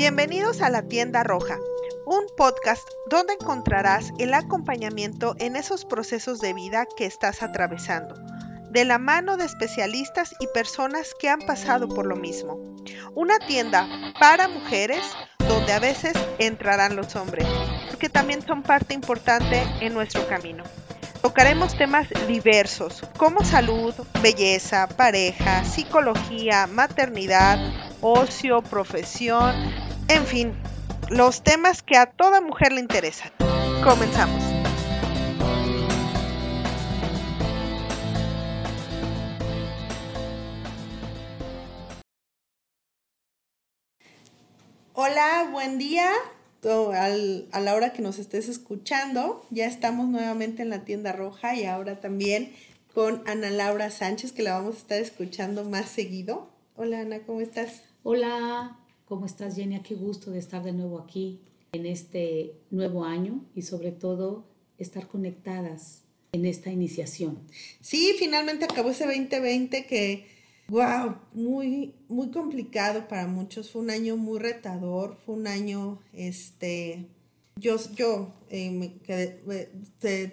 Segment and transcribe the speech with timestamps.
[0.00, 1.58] Bienvenidos a la tienda roja,
[2.06, 8.14] un podcast donde encontrarás el acompañamiento en esos procesos de vida que estás atravesando,
[8.70, 12.76] de la mano de especialistas y personas que han pasado por lo mismo.
[13.14, 13.86] Una tienda
[14.18, 15.02] para mujeres
[15.38, 17.46] donde a veces entrarán los hombres,
[17.90, 20.64] porque también son parte importante en nuestro camino.
[21.20, 27.58] Tocaremos temas diversos como salud, belleza, pareja, psicología, maternidad,
[28.00, 30.52] ocio, profesión, en fin,
[31.08, 33.30] los temas que a toda mujer le interesan.
[33.84, 34.42] Comenzamos.
[44.94, 46.10] Hola, buen día.
[46.64, 51.66] a la hora que nos estés escuchando, ya estamos nuevamente en la tienda roja y
[51.66, 52.52] ahora también
[52.92, 56.50] con Ana Laura Sánchez, que la vamos a estar escuchando más seguido.
[56.74, 57.82] Hola Ana, ¿cómo estás?
[58.02, 58.79] Hola,
[59.10, 59.80] ¿Cómo estás, Jenny?
[59.80, 61.40] Qué gusto de estar de nuevo aquí
[61.72, 64.44] en este nuevo año y sobre todo
[64.78, 67.40] estar conectadas en esta iniciación.
[67.80, 70.28] Sí, finalmente acabó ese 2020 que,
[70.68, 73.72] wow, muy, muy complicado para muchos.
[73.72, 77.08] Fue un año muy retador, fue un año, este,
[77.56, 79.02] yo, yo eh,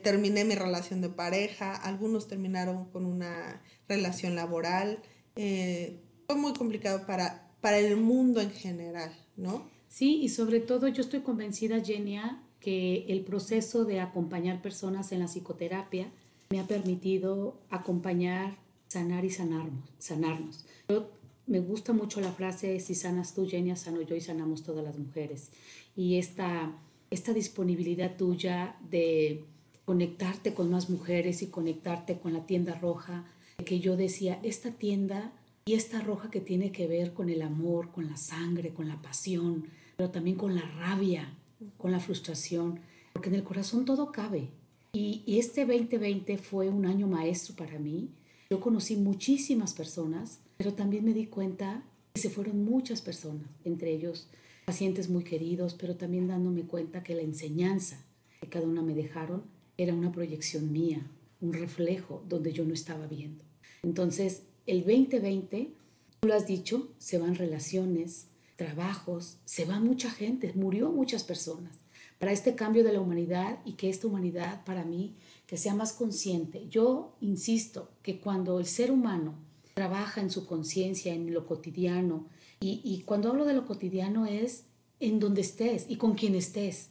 [0.03, 4.99] terminé mi relación de pareja, algunos terminaron con una relación laboral.
[5.35, 9.63] Eh, fue muy complicado para para el mundo en general, ¿no?
[9.89, 15.19] Sí, y sobre todo yo estoy convencida, Genia, que el proceso de acompañar personas en
[15.19, 16.11] la psicoterapia
[16.49, 19.89] me ha permitido acompañar, sanar y sanarnos.
[19.97, 20.65] sanarnos.
[20.89, 21.09] Yo,
[21.45, 24.97] me gusta mucho la frase, si sanas tú, Genia, sano yo y sanamos todas las
[24.97, 25.51] mujeres.
[25.95, 26.77] Y esta,
[27.09, 29.45] esta disponibilidad tuya de
[29.85, 33.25] conectarte con más mujeres y conectarte con la tienda roja,
[33.65, 35.31] que yo decía, esta tienda
[35.67, 39.01] y esta roja que tiene que ver con el amor, con la sangre, con la
[39.01, 39.65] pasión,
[39.97, 41.35] pero también con la rabia,
[41.77, 42.79] con la frustración,
[43.11, 44.47] porque en el corazón todo cabe.
[44.93, 48.09] Y, este 2020 fue un año maestro para mí.
[48.49, 53.91] Yo conocí muchísimas personas, pero también me di cuenta que se fueron muchas personas, entre
[53.91, 54.29] ellos
[54.65, 58.05] pacientes muy queridos, pero también dándome cuenta que la enseñanza
[58.39, 59.43] que cada una me dejaron
[59.75, 61.05] era una proyección mía,
[61.41, 63.43] un reflejo donde yo no estaba viendo.
[63.83, 65.71] Entonces, el 2020,
[66.19, 71.77] tú lo has dicho, se van relaciones, trabajos, se va mucha gente, murió muchas personas.
[72.19, 75.93] Para este cambio de la humanidad y que esta humanidad para mí que sea más
[75.93, 76.67] consciente.
[76.69, 79.35] Yo insisto que cuando el ser humano
[79.73, 82.25] trabaja en su conciencia, en lo cotidiano,
[82.59, 84.65] y, y, cuando hablo de lo cotidiano es
[84.99, 86.89] en donde estés y con quien estés.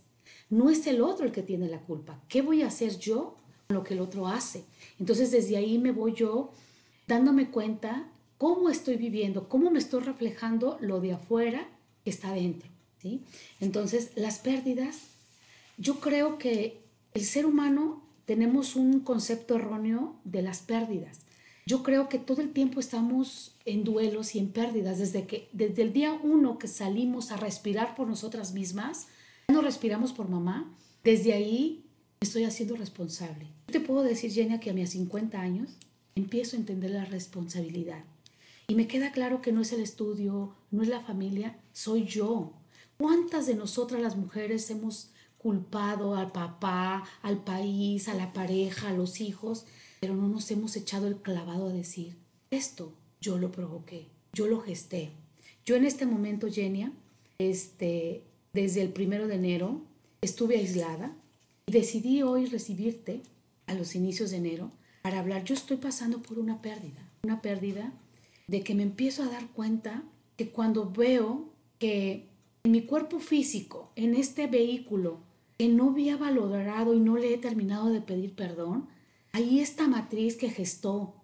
[0.49, 2.23] No es el otro el que tiene la culpa.
[2.29, 4.65] ¿Qué voy a hacer yo con lo que el otro hace?
[5.01, 6.53] Entonces desde ahí me voy yo
[7.07, 8.07] dándome cuenta
[8.39, 11.69] cómo estoy viviendo, cómo me estoy reflejando lo de afuera
[12.05, 12.69] que está dentro.
[13.01, 13.23] ¿sí?
[13.61, 15.03] Entonces, las pérdidas,
[15.79, 16.81] yo creo que
[17.15, 21.21] el ser humano tenemos un concepto erróneo de las pérdidas.
[21.65, 24.99] Yo creo que todo el tiempo estamos en duelos y en pérdidas.
[24.99, 29.09] Desde, que, desde el día uno que salimos a respirar por nosotras mismas,
[29.49, 31.85] no respiramos por mamá, desde ahí
[32.21, 33.47] estoy haciendo responsable.
[33.69, 35.71] Yo te puedo decir, Jenny, que a mis 50 años
[36.17, 38.03] empiezo a entender la responsabilidad.
[38.67, 42.53] Y me queda claro que no es el estudio, no es la familia, soy yo.
[42.99, 48.93] ¿Cuántas de nosotras las mujeres hemos culpado al papá, al país, a la pareja, a
[48.95, 49.67] los hijos,
[50.01, 52.17] pero no nos hemos echado el clavado a decir,
[52.51, 55.11] esto yo lo provoqué, yo lo gesté.
[55.65, 56.91] Yo en este momento, Genia,
[57.39, 59.83] este, desde el primero de enero,
[60.21, 61.15] estuve aislada
[61.67, 63.23] y decidí hoy recibirte
[63.67, 64.73] a los inicios de enero
[65.07, 65.45] para hablar.
[65.45, 67.93] Yo estoy pasando por una pérdida, una pérdida
[68.49, 70.03] de que me empiezo a dar cuenta
[70.37, 72.27] que cuando veo que
[72.65, 75.21] en mi cuerpo físico, en este vehículo,
[75.59, 78.89] que no había valorado y no le he terminado de pedir perdón,
[79.31, 81.15] ahí esta matriz que gestó,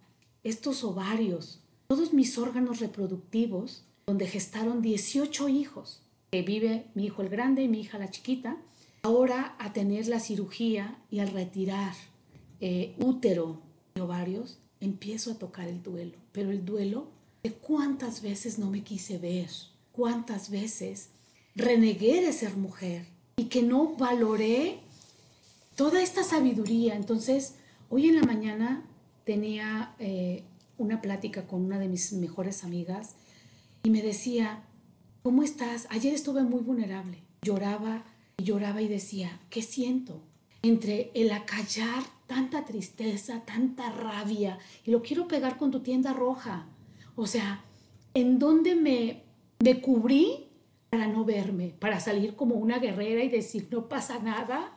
[0.44, 7.31] estos ovarios, todos mis órganos reproductivos, donde gestaron 18 hijos, que vive mi hijo el
[7.31, 8.58] grande y mi hija la chiquita,
[9.02, 11.94] ahora a tener la cirugía y al retirar
[12.64, 16.18] eh, útero, ovarios, empiezo a tocar el duelo.
[16.32, 17.08] Pero el duelo
[17.42, 19.48] de cuántas veces no me quise ver,
[19.92, 21.08] cuántas veces
[21.54, 23.06] renegué de ser mujer
[23.36, 24.78] y que no valoré
[25.76, 26.94] toda esta sabiduría.
[26.94, 27.54] Entonces,
[27.90, 28.84] hoy en la mañana
[29.24, 30.44] tenía eh,
[30.78, 33.14] una plática con una de mis mejores amigas
[33.82, 34.64] y me decía,
[35.22, 35.86] ¿cómo estás?
[35.90, 37.18] Ayer estuve muy vulnerable.
[37.42, 38.04] Lloraba
[38.36, 40.20] y lloraba y decía, ¿qué siento?
[40.62, 46.67] Entre el acallar tanta tristeza, tanta rabia, y lo quiero pegar con tu tienda roja.
[47.17, 47.64] O sea,
[48.14, 49.23] ¿en dónde me,
[49.59, 50.49] me cubrí
[50.88, 54.76] para no verme, para salir como una guerrera y decir, no pasa nada,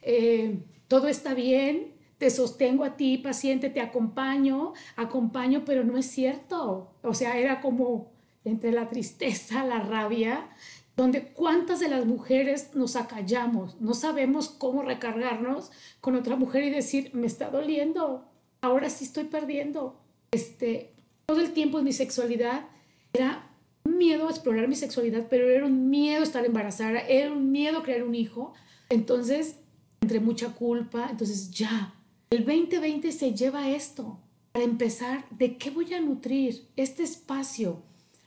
[0.00, 6.06] eh, todo está bien, te sostengo a ti, paciente, te acompaño, acompaño, pero no es
[6.06, 6.94] cierto.
[7.02, 8.12] O sea, era como
[8.44, 10.48] entre la tristeza, la rabia,
[10.96, 16.70] donde cuántas de las mujeres nos acallamos, no sabemos cómo recargarnos con otra mujer y
[16.70, 18.28] decir, me está doliendo,
[18.60, 20.00] ahora sí estoy perdiendo.
[20.32, 20.94] Este,
[21.26, 22.66] todo el tiempo en mi sexualidad
[23.12, 23.50] era
[23.84, 28.02] un miedo explorar mi sexualidad, pero era un miedo estar embarazada, era un miedo crear
[28.02, 28.52] un hijo.
[28.88, 29.56] Entonces,
[30.02, 31.94] entre mucha culpa, entonces ya,
[32.30, 34.18] el 2020 se lleva esto.
[34.52, 37.82] Para empezar, ¿de qué voy a nutrir este espacio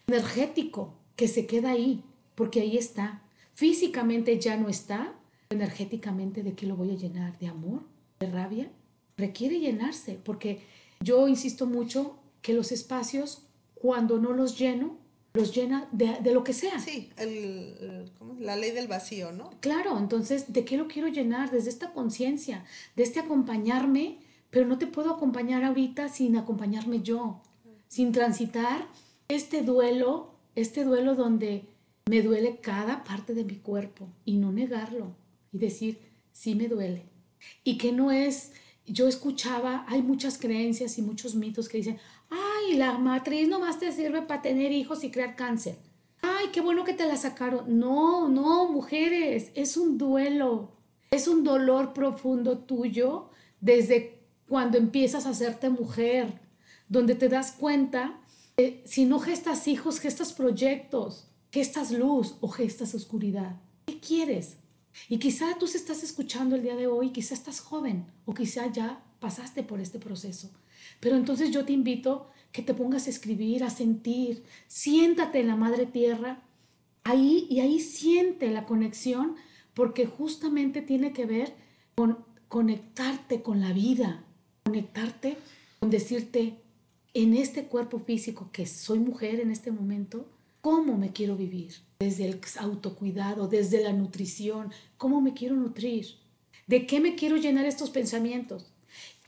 [0.08, 2.04] energético que se queda ahí?
[2.36, 3.22] Porque ahí está.
[3.54, 5.14] Físicamente ya no está.
[5.50, 7.38] Energéticamente, ¿de qué lo voy a llenar?
[7.40, 7.84] ¿De amor?
[8.20, 8.72] ¿De rabia?
[9.18, 10.62] Requiere llenarse, porque
[11.00, 13.44] yo insisto mucho que los espacios,
[13.74, 14.98] cuando no los lleno,
[15.36, 16.80] los llena de, lo que sea.
[16.80, 17.10] Sí,
[18.40, 19.52] la ley del vacío, ¿no?
[19.60, 21.52] Claro, entonces, ¿de qué lo quiero llenar?
[21.52, 22.64] Desde esta conciencia,
[22.96, 27.42] de este acompañarme, pero no te puedo acompañar ahorita sin acompañarme yo,
[27.88, 28.88] sin transitar
[29.28, 31.68] este duelo, este duelo donde
[32.08, 35.16] me duele cada parte de mi cuerpo y no negarlo
[35.52, 36.00] y decir,
[36.32, 37.10] sí me duele.
[37.64, 38.52] Y que no es,
[38.86, 41.98] yo escuchaba, hay muchas creencias y muchos mitos que dicen,
[42.30, 45.80] ay, la matriz nomás te sirve para tener hijos y crear cáncer.
[46.22, 47.80] Ay, qué bueno que te la sacaron.
[47.80, 50.74] No, no, mujeres, es un duelo,
[51.10, 53.32] es un dolor profundo tuyo
[53.62, 56.40] desde cuando empiezas a hacerte mujer,
[56.88, 58.22] donde te das cuenta,
[58.58, 63.62] que si no gestas hijos, gestas proyectos, gestas luz o gestas oscuridad.
[63.86, 64.58] ¿Qué quieres?
[65.08, 68.70] Y quizá tú se estás escuchando el día de hoy, quizá estás joven o quizá
[68.70, 70.52] ya pasaste por este proceso.
[71.00, 75.56] Pero entonces yo te invito que te pongas a escribir, a sentir, siéntate en la
[75.56, 76.44] madre tierra,
[77.06, 79.38] ahí y ahí siente la conexión,
[79.74, 81.56] porque justamente tiene que ver
[81.96, 82.18] con
[82.50, 84.26] conectarte con la vida,
[84.66, 85.38] conectarte
[85.80, 86.60] con decirte
[87.14, 90.28] en este cuerpo físico que soy mujer en este momento,
[90.66, 96.08] cómo me quiero vivir, desde el autocuidado, desde la nutrición, cómo me quiero nutrir,
[96.66, 98.66] de qué me quiero llenar estos pensamientos,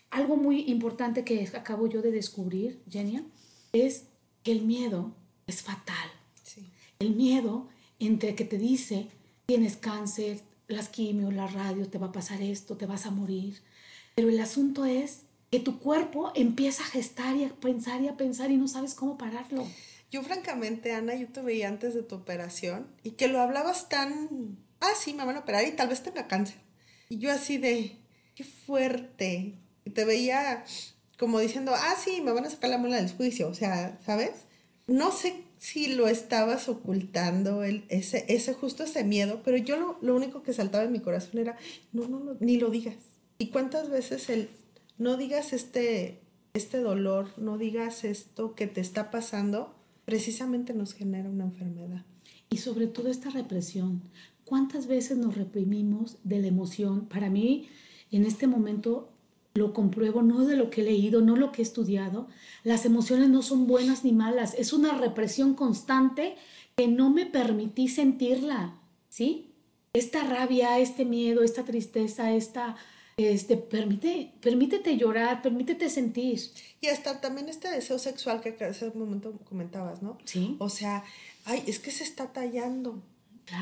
[0.10, 3.24] algo muy importante que acabo yo de descubrir, Genia,
[3.72, 4.06] es
[4.42, 5.14] que el miedo
[5.46, 6.10] es fatal.
[6.98, 7.68] El miedo
[8.00, 9.08] entre que te dice,
[9.46, 13.62] tienes cáncer, las quimios, la radio, te va a pasar esto, te vas a morir.
[14.16, 18.18] Pero el asunto es que tu cuerpo empieza a gestar y a pensar y a
[18.18, 19.68] pensar y no sabes cómo pararlo.
[20.10, 24.58] Yo francamente, Ana, yo te veía antes de tu operación y que lo hablabas tan,
[24.80, 26.58] ah, sí, me van a operar y tal vez tenga cáncer.
[27.10, 27.98] Y yo así de,
[28.36, 30.64] qué fuerte, y te veía
[31.18, 34.46] como diciendo, ah, sí, me van a sacar la mula del juicio, o sea, ¿sabes?
[34.86, 39.98] No sé si lo estabas ocultando, el, ese, ese justo ese miedo, pero yo lo,
[40.02, 41.58] lo único que saltaba en mi corazón era,
[41.92, 42.96] no, no, no, ni lo digas.
[43.40, 44.50] ¿Y cuántas veces el,
[44.98, 46.22] no digas este,
[46.54, 49.76] este dolor, no digas esto que te está pasando,
[50.08, 52.06] precisamente nos genera una enfermedad?
[52.50, 54.04] Y sobre todo esta represión.
[54.46, 57.08] ¿Cuántas veces nos reprimimos de la emoción?
[57.08, 57.68] Para mí,
[58.10, 59.10] en este momento,
[59.54, 62.30] lo compruebo no de lo que he leído, no lo que he estudiado.
[62.64, 66.36] Las emociones no son buenas ni malas, es una represión constante
[66.78, 69.52] que no me permití sentirla, ¿sí?
[69.92, 72.78] Esta rabia, este miedo, esta tristeza, esta
[73.18, 76.40] este permite permítete llorar, permítete sentir.
[76.82, 80.20] Y hasta también este deseo sexual que hace un momento comentabas, ¿no?
[80.26, 80.56] Sí.
[80.60, 81.04] O sea,
[81.46, 83.02] ay, es que se está tallando.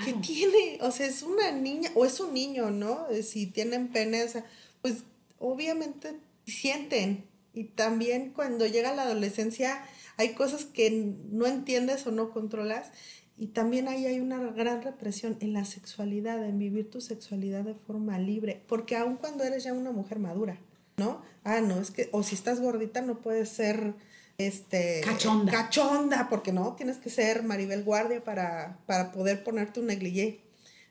[0.03, 0.79] ¿Qué tiene?
[0.81, 3.05] O sea, es una niña o es un niño, ¿no?
[3.23, 4.45] Si tienen pene, o sea,
[4.81, 5.03] pues
[5.39, 7.23] obviamente sienten.
[7.53, 9.85] Y también cuando llega la adolescencia
[10.17, 12.91] hay cosas que no entiendes o no controlas.
[13.37, 17.73] Y también ahí hay una gran represión en la sexualidad, en vivir tu sexualidad de
[17.73, 18.61] forma libre.
[18.67, 20.57] Porque aun cuando eres ya una mujer madura,
[20.97, 21.21] ¿no?
[21.43, 23.93] Ah, no, es que, o si estás gordita no puedes ser
[24.37, 25.51] este cachonda.
[25.51, 30.41] cachonda, porque no, tienes que ser Maribel Guardia para, para poder ponerte un negligé,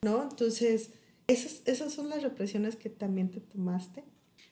[0.03, 0.23] ¿no?
[0.23, 0.91] Entonces,
[1.27, 4.05] esas, esas son las represiones que también te tomaste.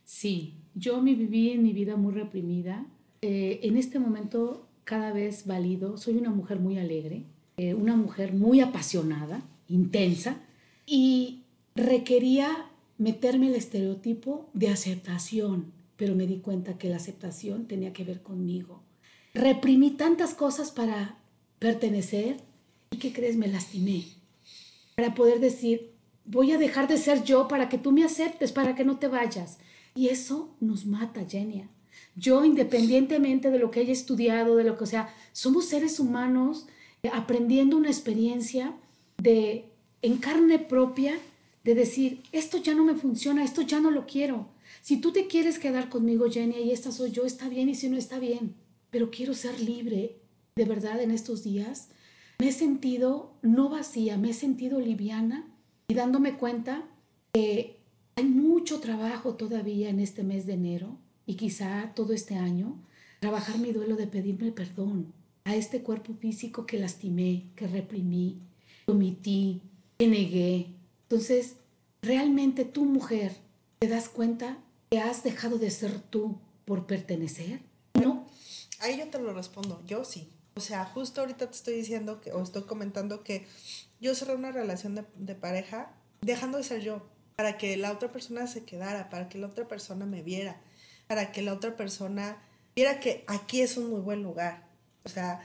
[0.04, 2.86] Sí, yo me viví en mi vida muy reprimida.
[3.20, 7.24] Eh, en este momento cada vez valido, soy una mujer muy alegre,
[7.62, 10.38] eh, una mujer muy apasionada, intensa,
[10.84, 11.44] y
[11.76, 18.02] requería meterme el estereotipo de aceptación, pero me di cuenta que la aceptación tenía que
[18.02, 18.82] ver conmigo.
[19.32, 21.18] Reprimí tantas cosas para
[21.60, 22.38] pertenecer
[22.90, 23.36] y ¿qué crees?
[23.36, 24.06] Me lastimé.
[24.96, 25.92] Para poder decir,
[26.24, 29.06] voy a dejar de ser yo para que tú me aceptes, para que no te
[29.06, 29.58] vayas.
[29.94, 31.68] Y eso nos mata, Genia.
[32.16, 36.66] Yo, independientemente de lo que haya estudiado, de lo que sea, somos seres humanos
[37.10, 38.76] aprendiendo una experiencia
[39.18, 39.68] de
[40.02, 41.18] en carne propia
[41.64, 44.48] de decir, esto ya no me funciona, esto ya no lo quiero.
[44.80, 47.88] Si tú te quieres quedar conmigo, Jenny, y esta soy yo, está bien, y si
[47.88, 48.54] no está bien,
[48.90, 50.16] pero quiero ser libre.
[50.56, 51.88] De verdad, en estos días
[52.38, 55.48] me he sentido no vacía, me he sentido liviana
[55.88, 56.84] y dándome cuenta
[57.32, 57.78] que
[58.16, 62.76] hay mucho trabajo todavía en este mes de enero y quizá todo este año,
[63.20, 68.40] trabajar mi duelo de pedirme perdón a este cuerpo físico que lastimé, que reprimí,
[68.86, 69.62] que omití,
[69.98, 70.74] que negué.
[71.04, 71.56] Entonces,
[72.02, 73.36] realmente tú mujer,
[73.78, 74.58] ¿te das cuenta
[74.90, 77.60] que has dejado de ser tú por pertenecer?
[77.94, 78.26] No.
[78.80, 80.28] Ahí yo te lo respondo, yo sí.
[80.54, 83.46] O sea, justo ahorita te estoy diciendo que, o estoy comentando que
[84.00, 87.02] yo cerré una relación de, de pareja dejando de ser yo,
[87.36, 90.60] para que la otra persona se quedara, para que la otra persona me viera,
[91.06, 92.42] para que la otra persona
[92.76, 94.71] viera que aquí es un muy buen lugar.
[95.04, 95.40] O sea,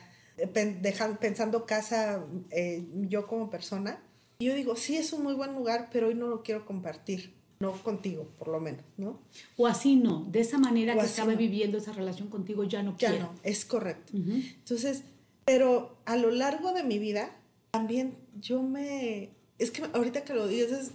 [0.54, 4.02] pensando casa eh, yo como persona,
[4.40, 7.36] yo digo, sí es un muy buen lugar, pero hoy no lo quiero compartir.
[7.60, 9.20] No contigo, por lo menos, ¿no?
[9.58, 13.16] O así no, de esa manera que estaba viviendo esa relación contigo ya no quiero.
[13.16, 14.14] Ya no, es correcto.
[14.16, 15.02] Entonces,
[15.44, 17.32] pero a lo largo de mi vida,
[17.72, 19.32] también yo me...
[19.58, 20.92] Es que ahorita que lo dices,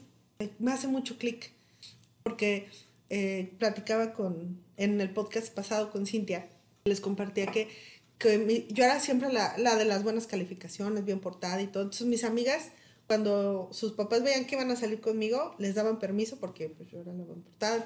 [0.60, 1.52] me hace mucho clic,
[2.22, 2.68] porque
[3.10, 6.48] eh, platicaba con, en el podcast pasado con Cintia,
[6.84, 7.68] les compartía que,
[8.18, 11.82] que yo era siempre la, la, de las buenas calificaciones, bien portada y todo.
[11.82, 12.70] Entonces mis amigas,
[13.06, 17.00] cuando sus papás veían que iban a salir conmigo, les daban permiso porque pues, yo
[17.00, 17.84] era la buena portada.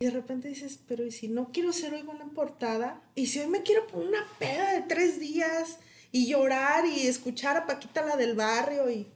[0.00, 3.02] y de repente dices, pero ¿y si no quiero ser hoy buena portada?
[3.14, 5.78] ¿Y si hoy me quiero poner una peda de tres días
[6.10, 8.90] y llorar y escuchar a Paquita la del barrio?
[8.90, 9.06] y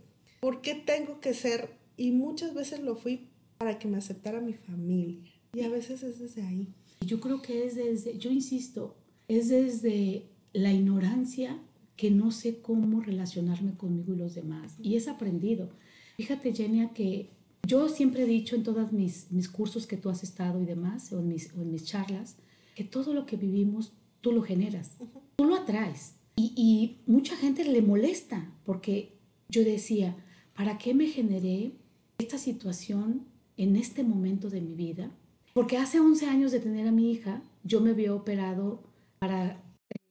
[0.41, 4.55] ¿Por qué tengo que ser y muchas veces lo fui para que me aceptara mi
[4.55, 5.31] familia.
[5.53, 6.69] Y a veces es desde ahí.
[7.05, 8.97] Yo creo que es desde, yo insisto,
[9.29, 11.59] es desde la ignorancia
[11.97, 14.75] que no sé cómo relacionarme conmigo y los demás.
[14.83, 15.71] Y es aprendido.
[16.17, 17.31] Fíjate, Genia, que
[17.67, 21.13] yo siempre he dicho en todos mis, mis cursos que tú has estado y demás,
[21.13, 22.37] o en, mis, o en mis charlas,
[22.75, 24.97] que todo lo que vivimos tú lo generas,
[25.37, 26.15] tú lo atraes.
[26.37, 29.17] Y, y mucha gente le molesta porque
[29.49, 30.17] yo decía,
[30.55, 31.73] ¿para qué me generé
[32.19, 33.27] esta situación
[33.59, 35.11] en este momento de mi vida,
[35.53, 38.83] porque hace 11 años de tener a mi hija, yo me había operado
[39.19, 39.63] para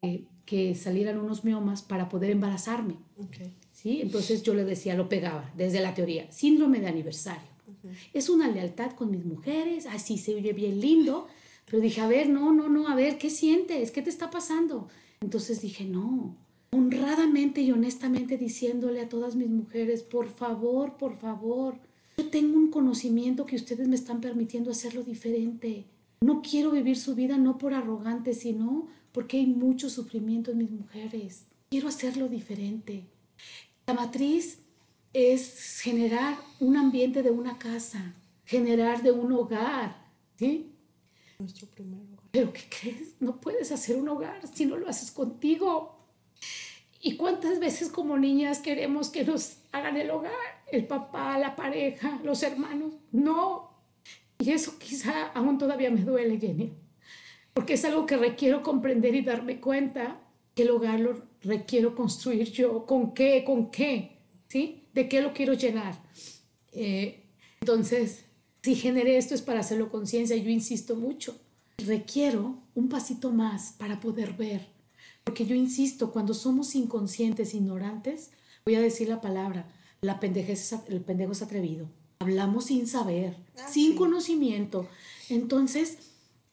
[0.02, 2.96] eh, que salieran unos miomas para poder embarazarme.
[3.74, 4.02] ¿sí?
[4.02, 7.58] Entonces yo le decía, lo pegaba desde la teoría, síndrome de aniversario.
[8.14, 11.28] Es una lealtad con mis mujeres, así se oye bien lindo,
[11.66, 13.92] pero dije, a ver, no, no, no, a ver, ¿qué sientes?
[13.92, 14.88] ¿Qué te está pasando?
[15.20, 16.36] Entonces dije, no,
[16.72, 21.78] honradamente y honestamente diciéndole a todas mis mujeres, por favor, por favor,
[22.18, 25.86] yo tengo un conocimiento que ustedes me están permitiendo hacerlo diferente.
[26.22, 30.72] No quiero vivir su vida no por arrogante, sino porque hay mucho sufrimiento en mis
[30.72, 31.46] mujeres.
[31.70, 33.06] Quiero hacerlo diferente.
[33.88, 34.60] La matriz
[35.14, 38.14] es generar un ambiente de una casa,
[38.46, 40.06] generar de un hogar,
[40.38, 40.72] ¿sí?
[41.40, 42.30] Nuestro primer hogar.
[42.32, 43.16] Pero ¿qué crees?
[43.20, 45.98] No puedes hacer un hogar si no lo haces contigo.
[47.02, 50.34] ¿Y cuántas veces como niñas queremos que nos hagan el hogar?
[50.72, 52.94] El papá, la pareja, los hermanos.
[53.12, 53.72] No.
[54.40, 56.74] Y eso quizá aún todavía me duele, Jenny.
[57.58, 60.20] Porque es algo que requiero comprender y darme cuenta
[60.54, 62.86] que el hogar lo requiero construir yo.
[62.86, 63.44] ¿Con qué?
[63.44, 64.20] ¿Con qué?
[64.48, 64.84] ¿Sí?
[64.94, 65.96] ¿De qué lo quiero llenar?
[66.72, 67.24] Eh,
[67.62, 68.26] entonces,
[68.62, 70.38] si generé esto es para hacerlo conciencia.
[70.38, 71.40] Yo insisto mucho.
[71.80, 74.78] Requiero un pasito más para poder ver
[75.28, 78.32] porque yo insisto, cuando somos inconscientes, ignorantes,
[78.64, 79.68] voy a decir la palabra,
[80.00, 81.90] la pendejez el pendejo es atrevido.
[82.20, 84.88] Hablamos sin saber, ah, sin conocimiento.
[85.28, 85.98] Entonces,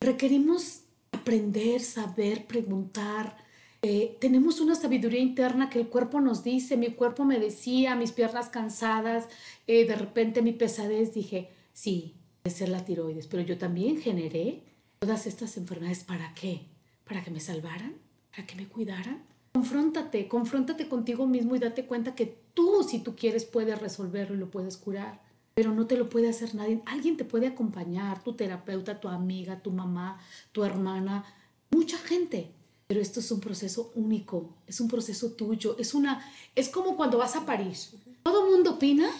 [0.00, 0.80] requerimos
[1.24, 3.36] aprender, saber, preguntar.
[3.80, 8.12] Eh, tenemos una sabiduría interna que el cuerpo nos dice, mi cuerpo me decía, mis
[8.12, 9.28] piernas cansadas,
[9.66, 12.14] eh, de repente mi pesadez, dije, sí,
[12.44, 14.62] debe ser la tiroides, pero yo también generé
[14.98, 16.04] todas estas enfermedades.
[16.04, 16.66] ¿Para qué?
[17.04, 18.04] ¿Para que me salvaran?
[18.34, 19.22] para que me cuidaran.
[19.52, 24.38] Confróntate, confróntate contigo mismo y date cuenta que tú, si tú quieres, puedes resolverlo y
[24.38, 25.22] lo puedes curar.
[25.54, 26.82] Pero no te lo puede hacer nadie.
[26.86, 30.20] Alguien te puede acompañar, tu terapeuta, tu amiga, tu mamá,
[30.52, 31.24] tu hermana,
[31.70, 32.50] mucha gente.
[32.86, 37.18] Pero esto es un proceso único, es un proceso tuyo, es una es como cuando
[37.18, 37.94] vas a París.
[38.22, 39.10] Todo el mundo opina,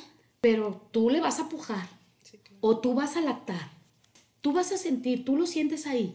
[0.41, 1.88] pero tú le vas a pujar
[2.61, 3.73] o tú vas a lactar.
[4.41, 6.14] Tú vas a sentir, tú lo sientes ahí.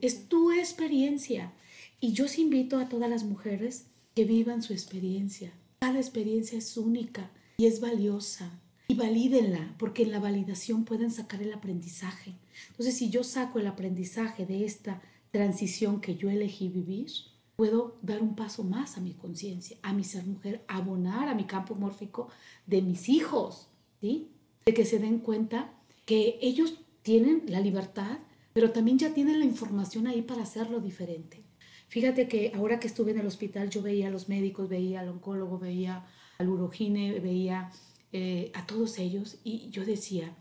[0.00, 1.52] Es tu experiencia.
[2.00, 5.52] Y yo os invito a todas las mujeres que vivan su experiencia.
[5.80, 8.60] Cada experiencia es única y es valiosa.
[8.92, 12.34] Y valídenla, porque en la validación pueden sacar el aprendizaje.
[12.68, 17.10] Entonces, si yo saco el aprendizaje de esta transición que yo elegí vivir,
[17.56, 21.44] puedo dar un paso más a mi conciencia, a mi ser mujer, abonar a mi
[21.44, 22.28] campo mórfico
[22.66, 23.68] de mis hijos,
[24.02, 24.28] ¿sí?
[24.66, 25.72] De que se den cuenta
[26.04, 28.18] que ellos tienen la libertad,
[28.52, 31.42] pero también ya tienen la información ahí para hacerlo diferente.
[31.88, 35.08] Fíjate que ahora que estuve en el hospital yo veía a los médicos, veía al
[35.08, 36.04] oncólogo, veía
[36.36, 37.70] al urogine, veía
[38.12, 40.36] eh, a todos ellos y yo decía,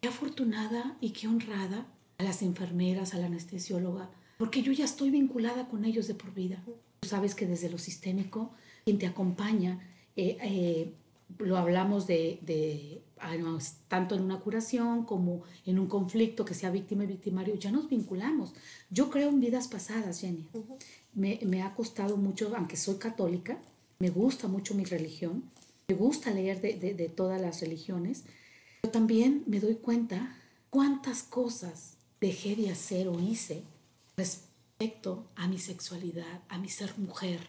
[0.00, 1.86] qué afortunada y qué honrada
[2.18, 6.34] a las enfermeras, a la anestesióloga, porque yo ya estoy vinculada con ellos de por
[6.34, 6.62] vida.
[7.00, 8.52] Tú sabes que desde lo sistémico,
[8.84, 9.80] quien te acompaña,
[10.16, 10.92] eh, eh,
[11.38, 13.36] lo hablamos de, ah,
[13.88, 17.88] tanto en una curación como en un conflicto que sea víctima y victimario, ya nos
[17.88, 18.54] vinculamos.
[18.90, 20.46] Yo creo en vidas pasadas, Jenny.
[21.14, 23.58] me, me, ha costado mucho, aunque soy católica,
[23.98, 25.44] me gusta mucho mi religión,
[25.88, 28.24] me gusta leer de, todas las religiones,
[28.80, 30.36] pero también me doy cuenta
[30.70, 33.62] cuántas cosas dejé de hacer o hice
[34.16, 37.40] respecto a mi sexualidad, a mi ser mujer.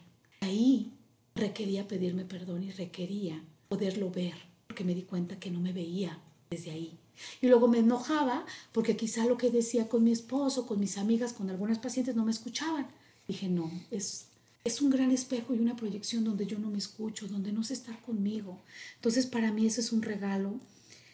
[0.41, 0.93] Ahí
[1.35, 4.35] requería pedirme perdón y requería poderlo ver,
[4.67, 6.97] porque me di cuenta que no me veía desde ahí.
[7.41, 11.33] Y luego me enojaba porque quizá lo que decía con mi esposo, con mis amigas,
[11.33, 12.87] con algunas pacientes no me escuchaban.
[13.27, 14.27] Dije, no, es,
[14.65, 17.73] es un gran espejo y una proyección donde yo no me escucho, donde no sé
[17.73, 18.63] estar conmigo.
[18.95, 20.59] Entonces para mí eso es un regalo,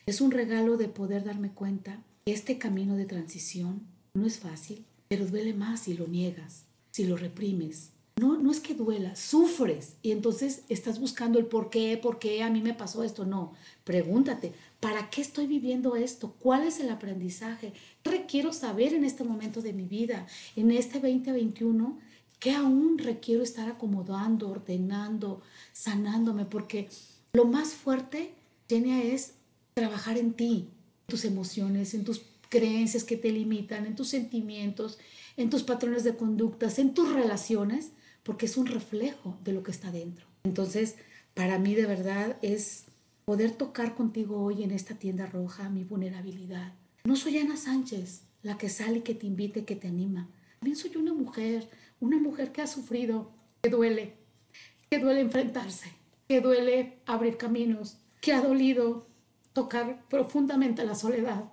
[0.05, 3.81] es un regalo de poder darme cuenta que este camino de transición
[4.13, 7.91] no es fácil, pero duele más si lo niegas, si lo reprimes,
[8.22, 12.43] no, no es que duela, sufres y entonces estás buscando el por qué, por qué
[12.43, 13.25] a mí me pasó esto.
[13.25, 13.53] No,
[13.84, 16.36] pregúntate, ¿para qué estoy viviendo esto?
[16.39, 17.74] ¿Cuál es el aprendizaje?
[18.03, 22.11] ¿Qué requiero saber en este momento de mi vida, en este 2021?
[22.41, 25.43] ¿Qué aún requiero estar acomodando, ordenando,
[25.74, 26.45] sanándome?
[26.45, 26.89] Porque
[27.33, 28.33] lo más fuerte,
[28.67, 29.36] Genia, es
[29.75, 30.71] trabajar en ti,
[31.05, 34.98] tus emociones, en tus creencias que te limitan, en tus sentimientos,
[35.38, 37.91] en tus patrones de conductas, en tus relaciones
[38.24, 40.25] porque es un reflejo de lo que está dentro.
[40.43, 40.95] Entonces,
[41.36, 42.86] para mí de verdad es
[43.24, 46.74] poder tocar contigo hoy en esta tienda roja mi vulnerabilidad.
[47.03, 50.27] No soy Ana Sánchez, la que sale y que te invite, que te anima.
[50.59, 51.70] También soy una mujer,
[52.01, 54.16] una mujer que ha sufrido, que duele,
[54.90, 55.94] que duele enfrentarse,
[56.27, 59.07] que duele abrir caminos, que ha dolido
[59.53, 61.46] tocar profundamente la soledad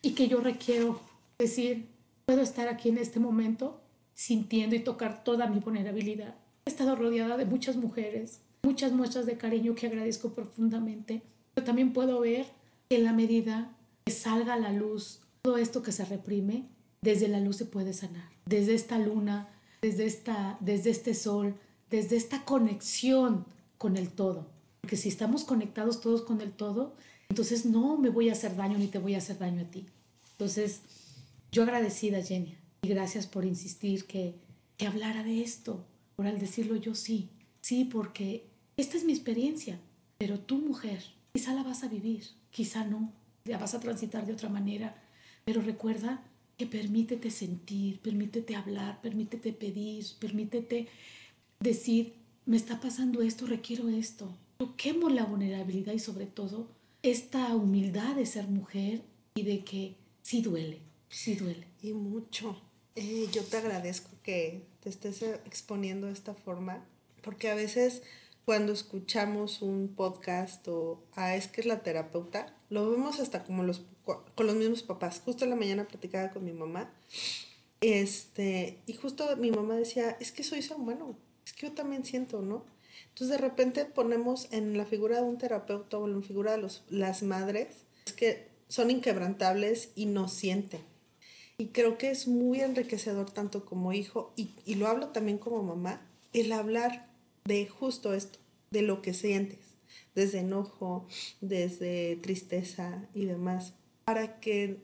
[0.00, 1.00] y que yo requiero
[1.38, 1.88] decir,
[2.24, 3.82] puedo estar aquí en este momento
[4.14, 6.36] sintiendo y tocar toda mi vulnerabilidad.
[6.64, 11.92] He estado rodeada de muchas mujeres, muchas muestras de cariño que agradezco profundamente, pero también
[11.92, 12.46] puedo ver
[12.88, 16.68] que en la medida que salga a la luz todo esto que se reprime,
[17.02, 19.48] desde la luz se puede sanar, desde esta luna,
[19.84, 21.56] desde, esta, desde este sol,
[21.90, 23.44] desde esta conexión
[23.76, 24.46] con el todo.
[24.80, 26.94] Porque si estamos conectados todos con el todo,
[27.28, 29.84] entonces no me voy a hacer daño ni te voy a hacer daño a ti.
[30.32, 30.80] Entonces,
[31.52, 34.34] yo agradecida, Jenny, y gracias por insistir que,
[34.78, 35.84] que hablara de esto,
[36.16, 37.28] por al decirlo yo sí,
[37.60, 38.46] sí, porque
[38.78, 39.78] esta es mi experiencia,
[40.16, 43.12] pero tú mujer, quizá la vas a vivir, quizá no,
[43.44, 44.96] la vas a transitar de otra manera,
[45.44, 46.22] pero recuerda
[46.56, 50.88] que permítete sentir, permítete hablar, permítete pedir, permítete
[51.60, 52.14] decir,
[52.46, 54.36] me está pasando esto, requiero esto.
[54.58, 56.68] Toquemos la vulnerabilidad y sobre todo
[57.02, 59.02] esta humildad de ser mujer
[59.34, 61.66] y de que sí duele, sí duele.
[61.82, 62.60] Y mucho.
[62.96, 66.86] Eh, yo te agradezco que te estés exponiendo de esta forma,
[67.22, 68.02] porque a veces
[68.44, 73.62] cuando escuchamos un podcast o ah, es que es la terapeuta, lo vemos hasta como
[73.62, 75.20] los con los mismos papás.
[75.24, 76.92] Justo en la mañana platicaba con mi mamá.
[77.80, 82.04] Este, y justo mi mamá decía, es que soy ser humano, es que yo también
[82.04, 82.64] siento, ¿no?
[83.08, 86.58] Entonces de repente ponemos en la figura de un terapeuta o en la figura de
[86.62, 90.80] los, las madres, es que son inquebrantables y no sienten.
[91.58, 95.62] Y creo que es muy enriquecedor tanto como hijo, y, y lo hablo también como
[95.62, 96.00] mamá,
[96.32, 97.08] el hablar
[97.44, 98.38] de justo esto,
[98.70, 99.60] de lo que sientes,
[100.14, 101.06] desde enojo,
[101.42, 104.78] desde tristeza y demás, para que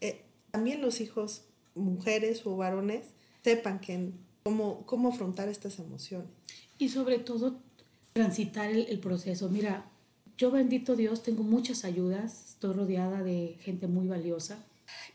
[0.00, 3.06] eh, también los hijos, mujeres o varones,
[3.42, 4.10] sepan que,
[4.42, 6.28] cómo, cómo afrontar estas emociones.
[6.78, 7.60] Y sobre todo,
[8.12, 9.48] transitar el, el proceso.
[9.48, 9.86] Mira,
[10.36, 14.58] yo bendito Dios, tengo muchas ayudas, estoy rodeada de gente muy valiosa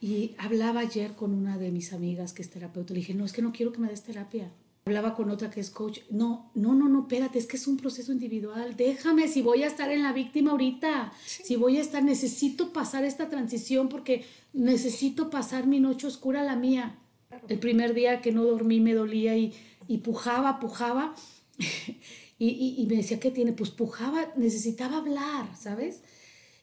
[0.01, 2.93] y hablaba ayer con una de mis amigas que es terapeuta.
[2.93, 4.51] Le dije, no, es que no quiero que me des terapia.
[4.87, 5.99] Hablaba con otra que es coach.
[6.09, 8.77] No, no, no, no, espérate, es que es un proceso individual.
[8.77, 13.03] Déjame, si voy a estar en la víctima ahorita, si voy a estar, necesito pasar
[13.03, 14.23] esta transición porque
[14.53, 16.99] necesito pasar mi noche oscura, la mía.
[17.49, 19.53] El primer día que no dormí me dolía y,
[19.89, 21.13] y pujaba, pujaba.
[22.39, 23.51] y, y, y, me decía, ¿qué tiene?
[23.51, 26.01] Pues pujaba, necesitaba hablar, ¿sabes?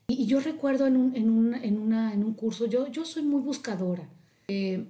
[0.09, 3.23] Y, yo recuerdo en un, en, un, en, una, en un curso, yo, yo soy
[3.23, 4.09] muy buscadora,
[4.49, 4.87] eh,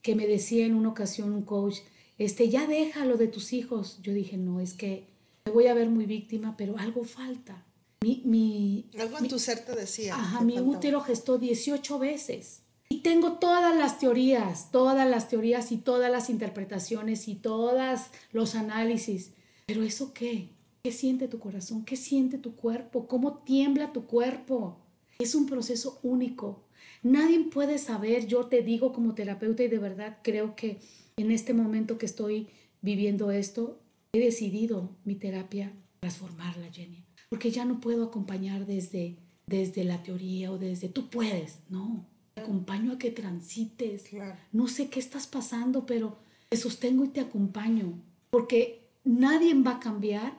[0.00, 1.80] que me decía en una ocasión un coach,
[2.20, 3.98] este, ya déjalo de tus hijos.
[4.02, 5.06] Yo dije, no, es que
[5.46, 7.64] me voy a ver muy víctima, pero algo falta.
[8.02, 10.16] Mi, mi, algo en tu ser te decía.
[10.16, 12.60] Ajá, mi útero gestó 18 veces.
[12.90, 18.00] Y tengo todas las teorías, todas las teorías y todas las interpretaciones y todos
[18.32, 19.32] los análisis.
[19.64, 20.50] Pero ¿eso qué?
[20.82, 21.86] ¿Qué siente tu corazón?
[21.86, 23.06] ¿Qué siente tu cuerpo?
[23.06, 24.76] ¿Cómo tiembla tu cuerpo?
[25.18, 26.64] Es un proceso único.
[27.02, 30.80] Nadie puede saber, yo te digo como terapeuta y de verdad creo que
[31.20, 32.48] en este momento que estoy
[32.82, 33.80] viviendo esto,
[34.12, 37.04] he decidido mi terapia transformarla, Jenny.
[37.28, 42.06] Porque ya no puedo acompañar desde, desde la teoría o desde tú puedes, no.
[42.34, 44.04] Te acompaño a que transites.
[44.52, 48.00] No sé qué estás pasando, pero te sostengo y te acompaño.
[48.30, 50.38] Porque nadie va a cambiar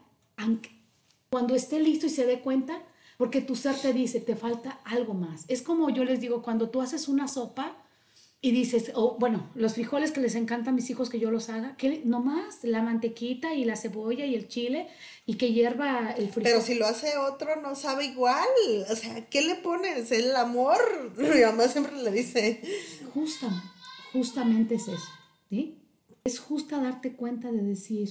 [1.29, 2.81] cuando esté listo y se dé cuenta,
[3.17, 5.45] porque tu ser te dice, te falta algo más.
[5.47, 7.80] Es como yo les digo, cuando tú haces una sopa
[8.43, 11.49] y dices, o bueno, los frijoles que les encantan a mis hijos que yo los
[11.49, 14.87] haga, que más la mantequita y la cebolla y el chile
[15.27, 16.43] y que hierva el frijol.
[16.43, 18.47] Pero si lo hace otro no sabe igual,
[18.89, 20.11] o sea, ¿qué le pones?
[20.11, 20.79] El amor,
[21.17, 22.61] mi mamá siempre le dice.
[23.13, 23.47] Justa,
[24.11, 25.09] justamente es eso,
[25.51, 25.77] ¿sí?
[26.23, 28.09] Es justa darte cuenta de decir,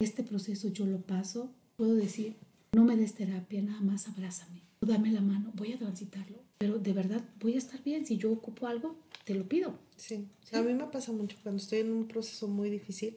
[0.00, 2.36] este proceso yo lo paso, puedo decir,
[2.72, 6.92] no me des terapia, nada más abrázame, dame la mano, voy a transitarlo, pero de
[6.92, 9.78] verdad voy a estar bien, si yo ocupo algo, te lo pido.
[9.96, 10.28] Sí.
[10.52, 13.16] a mí me pasa mucho cuando estoy en un proceso muy difícil,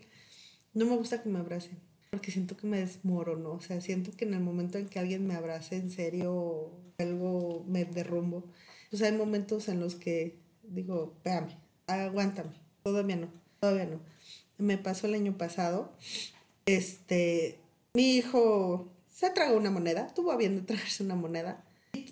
[0.73, 1.79] no me gusta que me abracen,
[2.11, 5.25] porque siento que me desmorono, o sea, siento que en el momento en que alguien
[5.25, 8.43] me abrace en serio, algo me derrumbo.
[8.91, 12.51] O sea, hay momentos en los que digo, espérame, aguántame,
[12.83, 13.99] todavía no, todavía no.
[14.57, 15.91] Me pasó el año pasado,
[16.65, 17.59] este,
[17.93, 21.63] mi hijo se tragó una moneda, tuvo bien de tragarse una moneda.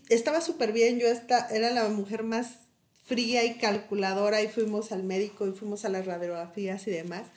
[0.09, 2.62] Estaba súper bien, yo esta, era la mujer más
[3.03, 7.27] fría y calculadora y fuimos al médico y fuimos a las radiografías y demás.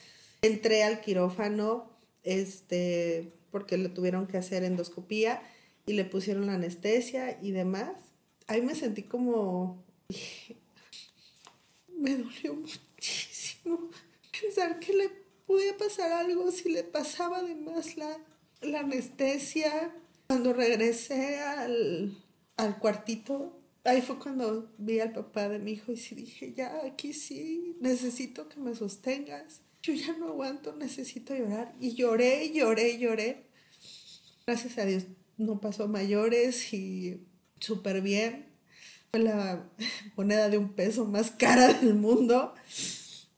[0.43, 1.91] Entré al quirófano,
[2.23, 5.43] este, porque le tuvieron que hacer endoscopía
[5.87, 7.93] y le pusieron la anestesia y demás.
[8.47, 9.85] Ahí me sentí como,
[11.99, 13.91] me dolió muchísimo
[14.41, 15.11] pensar que le
[15.47, 18.17] podía pasar algo si le pasaba además la,
[18.61, 19.93] la anestesia.
[20.29, 22.17] Cuando regresé al,
[22.57, 23.56] al cuartito,
[23.87, 27.77] ahí fue cuando vi al papá de mi hijo y sí dije, ya, aquí sí,
[27.81, 29.63] necesito que me sostengas.
[29.83, 31.75] Yo ya no aguanto, necesito llorar.
[31.81, 33.47] Y lloré, lloré, lloré.
[34.47, 35.05] Gracias a Dios
[35.39, 37.27] no pasó mayores y
[37.61, 38.47] súper bien.
[39.13, 39.71] Fue la
[40.17, 42.55] moneda de un peso más cara del mundo.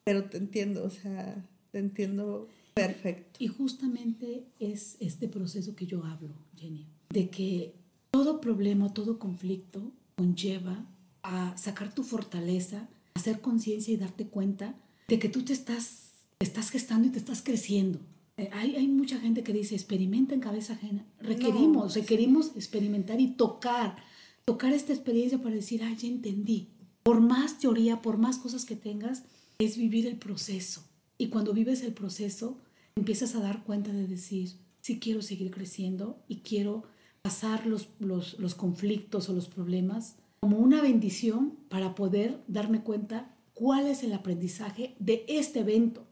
[0.05, 3.39] Pero te entiendo, o sea, te entiendo perfecto.
[3.43, 7.75] Y justamente es este proceso que yo hablo, Jenny, de que
[8.11, 10.85] todo problema, todo conflicto conlleva
[11.23, 14.75] a sacar tu fortaleza, hacer conciencia y darte cuenta
[15.07, 18.01] de que tú te estás, estás gestando y te estás creciendo.
[18.37, 21.07] Eh, hay, hay, mucha gente que dice, experimenta en cabeza ajena.
[21.21, 23.97] Requerimos, requerimos experimentar y tocar,
[24.45, 26.69] tocar esta experiencia para decir, ah, ya entendí.
[27.05, 29.23] Por más teoría, por más cosas que tengas,
[29.61, 30.83] es vivir el proceso.
[31.17, 32.59] Y cuando vives el proceso,
[32.97, 34.51] empiezas a dar cuenta de decir,
[34.81, 36.85] sí quiero seguir creciendo y quiero
[37.23, 43.35] pasar los, los, los conflictos o los problemas como una bendición para poder darme cuenta
[43.55, 46.07] cuál es el aprendizaje de este evento,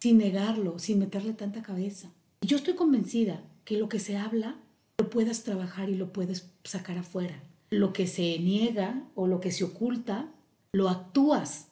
[0.00, 2.12] sin negarlo, sin meterle tanta cabeza.
[2.42, 4.56] Y yo estoy convencida que lo que se habla
[4.98, 7.42] lo puedas trabajar y lo puedes sacar afuera.
[7.70, 10.30] Lo que se niega o lo que se oculta,
[10.72, 11.68] lo actúas.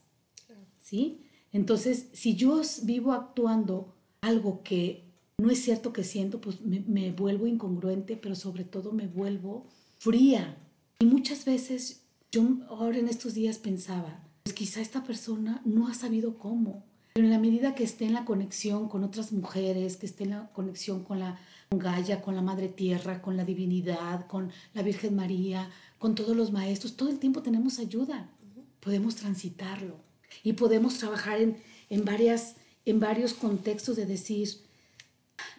[0.79, 1.21] ¿Sí?
[1.53, 5.12] Entonces, si yo vivo actuando algo que
[5.43, 9.67] no es cierto que siento, pues me, vuelvo incongruente, pero sobre todo me vuelvo
[9.99, 10.57] fría.
[11.01, 15.95] Y muchas veces yo ahora en estos días pensaba, pues quizá esta persona no ha
[15.95, 20.07] sabido cómo, pero en la medida que esté en la conexión con otras mujeres, que
[20.07, 21.81] esté en la conexión con la con
[22.23, 26.97] con la Madre Tierra, con la divinidad, con la Virgen María, con todos los maestros,
[26.97, 28.31] todo el tiempo tenemos ayuda.
[28.79, 29.97] Podemos transitarlo
[30.45, 31.57] y podemos trabajar en,
[31.89, 34.49] en, varias, en varios contextos de decir,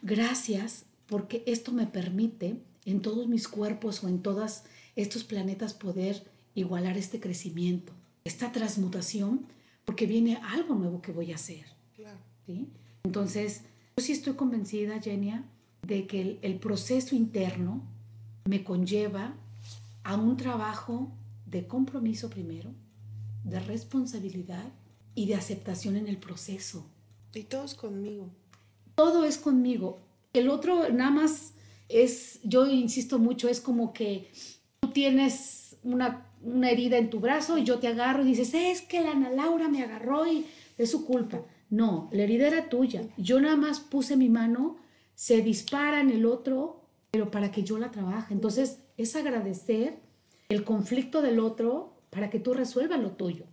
[0.04, 4.64] gracias porque esto me permite en todos mis cuerpos o en todos
[4.96, 9.48] estos planetas poder igualar este crecimiento, esta transmutación,
[9.86, 11.66] porque viene algo nuevo que voy a hacer.
[12.46, 12.68] ¿sí?
[13.04, 13.62] Entonces,
[13.98, 15.46] yo sí estoy convencida, Genia,
[15.88, 17.82] de que el, el proceso interno
[18.46, 19.34] me conlleva
[20.04, 21.12] a un trabajo
[21.46, 22.72] de compromiso primero,
[23.44, 24.72] de responsabilidad
[25.16, 26.86] y de aceptación en el proceso.
[27.34, 28.30] Y todo es conmigo.
[28.96, 30.02] Todo es conmigo.
[30.34, 31.54] El otro nada más
[31.90, 34.30] es, yo insisto mucho, es como que
[34.80, 38.82] tú tienes una, una herida en tu brazo y yo te agarro y dices, es
[38.82, 40.46] que la Ana Laura me agarró y
[40.78, 41.42] es su culpa.
[41.70, 43.04] No, la herida era tuya.
[43.18, 44.78] Yo nada más puse mi mano,
[45.16, 48.34] se dispara en el otro, pero para que yo la trabaje.
[48.34, 50.00] Entonces, es agradecer
[50.50, 53.46] el conflicto del otro para que tú resuelvas lo tuyo.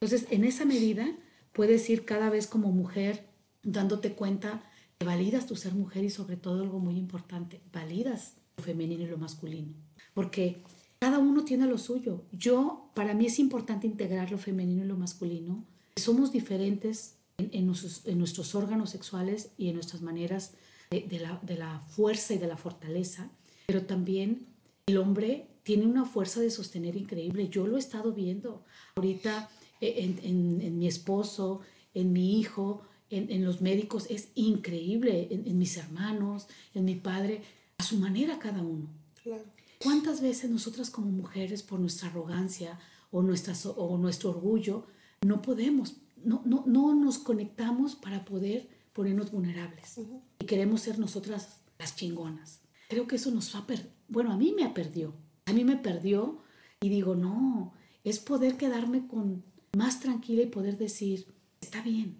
[0.00, 1.06] Entonces, en esa medida,
[1.52, 3.29] puedes ir cada vez como mujer
[3.62, 4.62] dándote cuenta
[4.98, 9.06] que validas tu ser mujer y sobre todo algo muy importante, validas lo femenino y
[9.06, 9.74] lo masculino.
[10.14, 10.62] Porque
[10.98, 12.24] cada uno tiene lo suyo.
[12.32, 15.64] Yo, para mí es importante integrar lo femenino y lo masculino.
[15.96, 20.52] Somos diferentes en, nuestros, órganos sexuales y en nuestras maneras
[20.90, 23.30] de, la, de la fuerza y de la fortaleza,
[23.66, 24.46] pero también
[24.86, 27.48] el hombre tiene una fuerza de sostener increíble.
[27.48, 28.64] Yo lo he estado viendo
[28.96, 29.48] ahorita
[29.80, 31.60] en, en, en mi esposo,
[31.94, 34.06] en mi hijo, en, en los médicos.
[34.08, 37.42] Es increíble, en, mis hermanos, en mi padre,
[37.78, 38.88] a su manera cada uno.
[39.22, 39.44] Claro.
[39.82, 42.78] ¿Cuántas veces nosotras como mujeres, por nuestra arrogancia
[43.10, 44.86] o, o nuestro orgullo,
[45.22, 50.00] no podemos, no, no, no, nos conectamos para poder ponernos vulnerables?
[50.38, 52.60] Y queremos ser nosotras las chingonas.
[52.88, 53.90] Creo que eso nos va a perder.
[54.08, 55.14] Bueno, a mí me perdió.
[55.46, 56.42] A mí me perdió
[56.80, 57.72] y digo, no,
[58.04, 59.44] es poder quedarme con
[59.76, 61.26] más tranquila y poder decir,
[61.60, 62.18] está bien,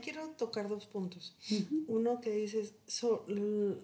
[0.00, 1.36] quiero tocar dos puntos.
[1.86, 2.74] Uno que dices,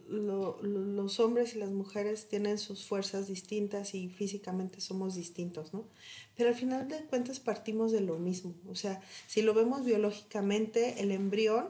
[0.08, 5.88] los hombres y las mujeres tienen sus fuerzas distintas y físicamente somos distintos, ¿no?
[6.36, 8.54] Pero al final de cuentas partimos de lo mismo.
[8.68, 11.68] O sea, si lo vemos biológicamente, el embrión,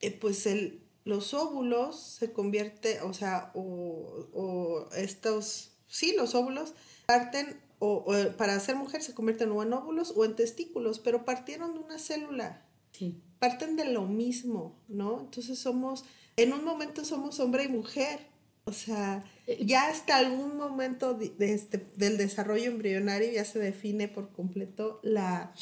[0.00, 6.74] eh, pues el, los óvulos se convierte, o sea, o, estos, sí, los óvulos
[7.06, 8.04] parten o,
[8.36, 11.98] para ser mujer se convierten o en óvulos o en testículos, pero partieron de una
[11.98, 12.67] célula.
[12.98, 15.20] Sí parten de lo mismo, ¿no?
[15.20, 16.04] Entonces somos,
[16.36, 18.20] en un momento somos hombre y mujer.
[18.64, 24.08] O sea, eh, ya hasta algún momento de, este, del desarrollo embrionario ya se define
[24.08, 25.54] por completo la,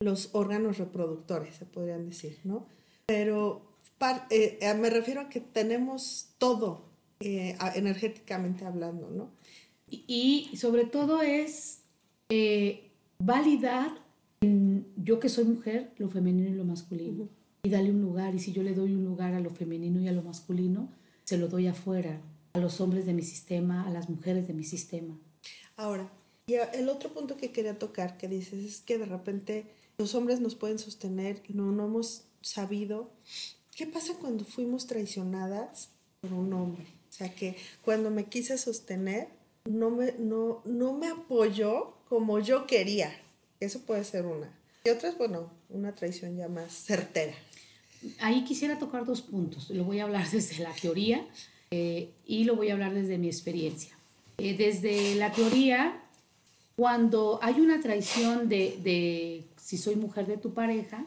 [0.00, 2.66] los órganos reproductores, se podrían decir, ¿no?
[3.06, 3.76] Pero
[4.30, 6.88] eh, eh, me refiero a que tenemos todo
[7.22, 9.30] energéticamente hablando, ¿no?
[9.86, 11.82] Y, y sobre todo es
[13.18, 13.92] validar
[14.42, 17.28] yo que soy mujer, lo femenino y lo masculino.
[17.62, 18.34] Y dale un lugar.
[18.34, 20.90] Y si yo le doy un lugar a lo femenino y a lo masculino,
[21.24, 22.20] se lo doy afuera,
[22.52, 25.18] a los hombres de mi sistema, a las mujeres de mi sistema.
[25.76, 26.10] Ahora,
[26.46, 29.66] y el otro punto que quería tocar, que dices, es que de repente
[29.98, 33.10] los hombres nos pueden sostener, no, no hemos sabido.
[33.76, 36.84] ¿Qué pasa cuando fuimos traicionadas por un hombre?
[37.08, 39.28] O sea, que cuando me quise sostener,
[39.64, 43.12] no me, no, no me apoyó como yo quería.
[43.60, 44.50] Eso puede ser una.
[44.84, 47.34] Y otra es, bueno, una traición ya más certera.
[48.18, 49.68] Ahí quisiera tocar dos puntos.
[49.70, 51.26] Lo voy a hablar desde la teoría
[51.70, 53.94] eh, y lo voy a hablar desde mi experiencia.
[54.38, 56.02] Eh, desde la teoría,
[56.76, 61.04] cuando hay una traición de, de si soy mujer de tu pareja,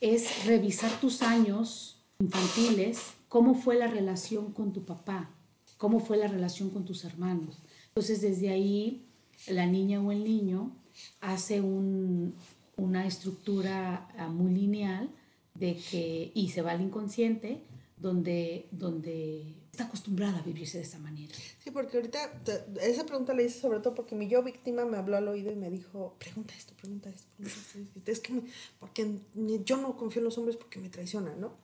[0.00, 5.30] es revisar tus años infantiles, cómo fue la relación con tu papá,
[5.78, 7.58] cómo fue la relación con tus hermanos.
[7.88, 9.06] Entonces, desde ahí,
[9.46, 10.72] la niña o el niño
[11.20, 15.10] hace una estructura ah, muy lineal
[15.54, 17.62] de que, y se va al inconsciente,
[17.96, 21.34] donde, donde está acostumbrada a vivirse de esa manera.
[21.62, 22.42] Sí, porque ahorita
[22.82, 25.56] esa pregunta la hice sobre todo porque mi yo víctima me habló al oído y
[25.56, 28.10] me dijo, pregunta esto, pregunta esto, pregunta esto.
[28.10, 28.42] Es que
[28.78, 29.18] porque
[29.64, 31.54] yo no confío en los hombres porque me traicionan, ¿no?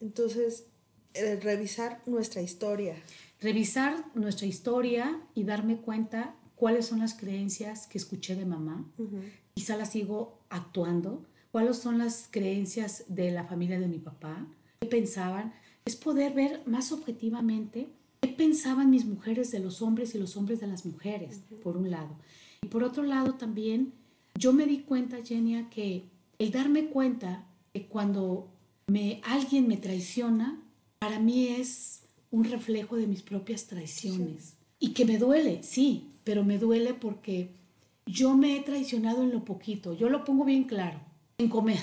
[0.00, 0.66] Entonces,
[1.14, 2.96] eh, revisar nuestra historia.
[3.40, 8.88] Revisar nuestra historia y darme cuenta cuáles son las creencias que escuché de mamá,
[9.52, 14.46] quizá las sigo actuando, cuáles son las creencias de la familia de mi papá,
[14.78, 15.52] qué pensaban,
[15.84, 17.88] es poder ver más objetivamente
[18.20, 21.90] qué pensaban mis mujeres de los hombres y los hombres de las mujeres, por un
[21.90, 22.14] lado.
[22.62, 23.92] Y por otro lado también,
[24.38, 26.04] yo me di cuenta, Genia, que
[26.38, 28.52] el darme cuenta que cuando
[28.86, 30.62] me, alguien me traiciona,
[31.00, 34.61] para mí es un reflejo de mis propias traiciones.
[34.82, 37.52] Y que me duele, sí, pero me duele porque
[38.04, 40.98] yo me he traicionado en lo poquito, yo lo pongo bien claro,
[41.38, 41.78] en comer.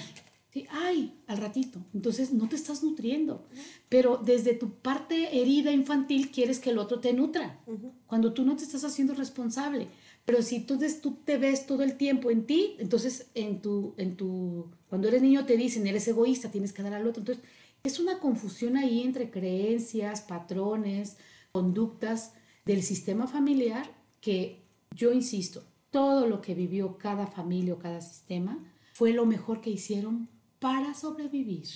[0.51, 0.65] ¿sí?
[0.69, 1.79] Ay, al ratito.
[1.93, 3.47] Entonces no te estás nutriendo.
[3.87, 7.61] Pero desde tu parte herida infantil quieres que el otro te nutra,
[8.05, 9.87] cuando tú no te estás haciendo responsable.
[10.25, 14.17] Pero si tú, tú te ves todo el tiempo en ti, entonces en tu, en
[14.17, 17.21] tu, cuando eres niño te dicen, eres egoísta, tienes que dar al otro.
[17.21, 17.45] Entonces
[17.81, 21.15] es una confusión ahí entre creencias, patrones,
[21.53, 22.33] conductas
[22.69, 23.89] del sistema familiar
[24.21, 24.61] que
[24.95, 29.71] yo insisto, todo lo que vivió cada familia o cada sistema fue lo mejor que
[29.71, 30.29] hicieron
[30.59, 31.67] para sobrevivir.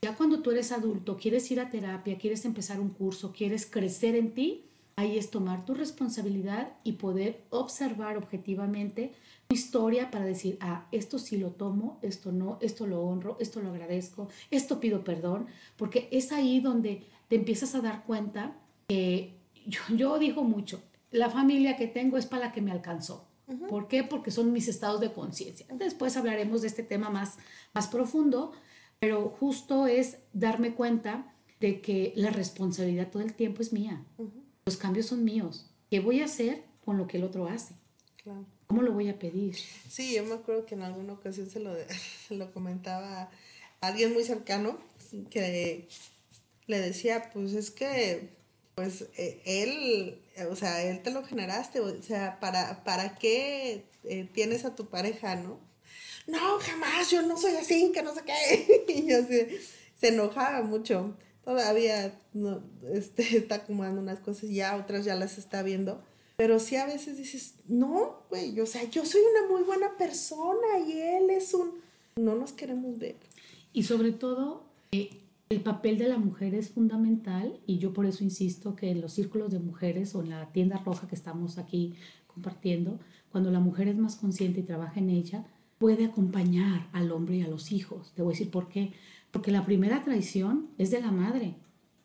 [0.00, 4.14] Ya cuando tú eres adulto, quieres ir a terapia, quieres empezar un curso, quieres crecer
[4.14, 4.64] en ti,
[4.96, 9.12] ahí es tomar tu responsabilidad y poder observar objetivamente
[9.46, 13.60] tu historia para decir, ah, esto sí lo tomo, esto no, esto lo honro, esto
[13.60, 18.56] lo agradezco, esto pido perdón, porque es ahí donde te empiezas a dar cuenta
[18.88, 23.26] que yo, yo digo mucho, la familia que tengo es para la que me alcanzó.
[23.68, 24.04] ¿Por qué?
[24.04, 25.66] Porque son mis estados de conciencia.
[25.72, 27.38] Después hablaremos de este tema más,
[27.72, 28.52] más profundo,
[29.00, 34.04] pero justo es darme cuenta de que la responsabilidad todo el tiempo es mía.
[34.64, 35.68] Los cambios son míos.
[35.90, 37.74] ¿Qué voy a hacer con lo que el otro hace?
[38.68, 39.56] ¿Cómo lo voy a pedir?
[39.56, 41.74] Sí, yo me acuerdo que en alguna ocasión se lo,
[42.28, 43.30] se lo comentaba a
[43.80, 44.78] alguien muy cercano
[45.28, 45.88] que
[46.66, 48.39] le decía, pues es que
[48.80, 54.26] pues eh, él, o sea, él te lo generaste, o sea, ¿para, para qué eh,
[54.32, 55.60] tienes a tu pareja, no?
[56.26, 58.84] No, jamás, yo no soy así, que no sé qué.
[58.88, 59.58] y así,
[59.96, 61.14] se enojaba mucho.
[61.44, 62.18] Todavía
[62.90, 66.02] este, está acomodando unas cosas, ya otras ya las está viendo.
[66.38, 70.78] Pero sí a veces dices, no, güey, o sea, yo soy una muy buena persona
[70.88, 71.82] y él es un...
[72.16, 73.16] No nos queremos ver.
[73.74, 75.10] Y sobre todo, eh,
[75.50, 79.12] el papel de la mujer es fundamental y yo por eso insisto que en los
[79.12, 81.94] círculos de mujeres o en la tienda roja que estamos aquí
[82.28, 83.00] compartiendo,
[83.32, 85.44] cuando la mujer es más consciente y trabaja en ella,
[85.78, 88.12] puede acompañar al hombre y a los hijos.
[88.14, 88.92] Te voy a decir por qué.
[89.32, 91.56] Porque la primera traición es de la madre.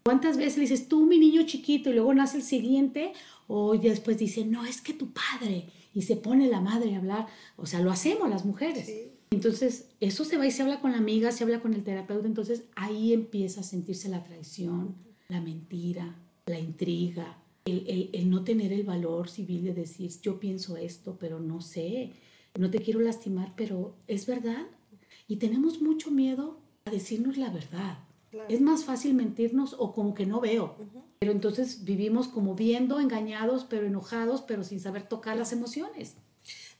[0.03, 3.13] ¿Cuántas veces le dices, tú, mi niño chiquito, y luego nace el siguiente,
[3.47, 7.27] o después dice, no, es que tu padre, y se pone la madre a hablar?
[7.57, 8.91] O sea, lo hacemos las mujeres.
[9.31, 12.27] Entonces, eso se va y se habla con la amiga, se habla con el terapeuta,
[12.27, 14.95] entonces ahí empieza a sentirse la traición,
[15.27, 20.77] la mentira, la intriga, el, el, no tener el valor civil de decir, yo pienso
[20.77, 22.11] esto, pero no sé,
[22.57, 24.67] no te quiero lastimar, pero es verdad.
[25.27, 27.99] Y tenemos mucho miedo a decirnos la verdad.
[28.49, 30.75] Es más fácil mentirnos o como que no veo.
[31.19, 36.17] Pero entonces vivimos como viendo, engañados, pero enojados, pero sin saber tocar las emociones.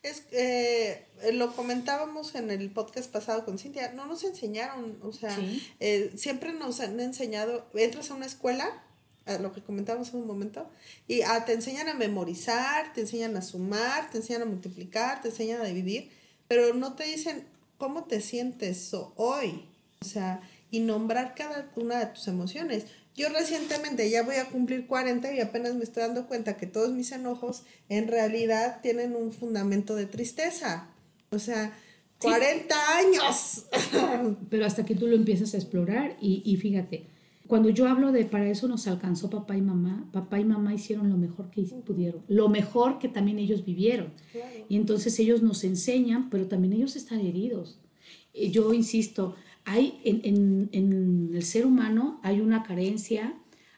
[0.05, 5.35] Es, eh, lo comentábamos en el podcast pasado con Cintia, no nos enseñaron, o sea,
[5.79, 8.83] eh, siempre nos han enseñado, entras a una escuela,
[9.25, 10.69] a lo que comentábamos en un momento,
[11.07, 15.29] y ah, te enseñan a memorizar, te enseñan a sumar, te enseñan a multiplicar, te
[15.29, 16.11] enseñan a dividir,
[16.47, 17.43] pero no te dicen
[17.79, 19.65] cómo te sientes hoy,
[20.01, 22.85] o sea, y nombrar cada una de tus emociones.
[23.15, 26.91] Yo recientemente ya voy a cumplir 40 y apenas me estoy dando cuenta que todos
[26.91, 30.89] mis enojos en realidad tienen un fundamento de tristeza.
[31.29, 31.73] O sea,
[32.19, 33.65] 40 años.
[34.49, 37.07] Pero hasta que tú lo empiezas a explorar y, y, fíjate,
[37.47, 41.09] cuando yo hablo de para eso nos alcanzó papá y mamá, papá y mamá hicieron
[41.09, 44.13] lo mejor que pudieron, lo mejor que también ellos vivieron.
[44.67, 47.79] Y entonces ellos nos enseñan, pero también ellos están heridos.
[48.33, 50.69] Yo insisto, hay en,
[51.33, 53.33] el ser humano hay una carencia,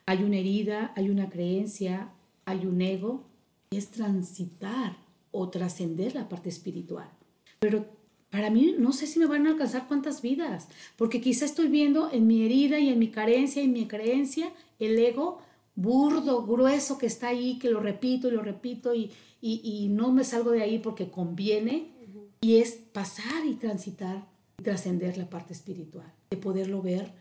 [0.06, 2.10] hay una herida, hay una creencia,
[2.44, 3.26] hay un ego,
[3.70, 4.98] es transitar
[5.30, 7.10] o trascender la parte espiritual.
[7.58, 7.86] Pero
[8.30, 12.10] para mí no sé si me van a alcanzar cuántas vidas, porque quizá estoy viendo
[12.12, 15.40] en mi herida y en mi carencia y en mi creencia el ego
[15.74, 20.24] burdo, grueso que está ahí, que lo repito y lo repito y, y no me
[20.24, 21.92] salgo de ahí porque conviene,
[22.40, 24.26] y es pasar y transitar
[24.62, 27.12] trascender la parte espiritual, de poderlo ver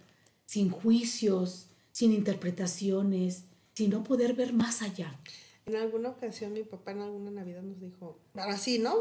[0.45, 5.19] sin juicios, sin interpretaciones, sino poder ver más allá.
[5.65, 8.93] En alguna ocasión mi papá en alguna Navidad nos dijo, así, ¿no?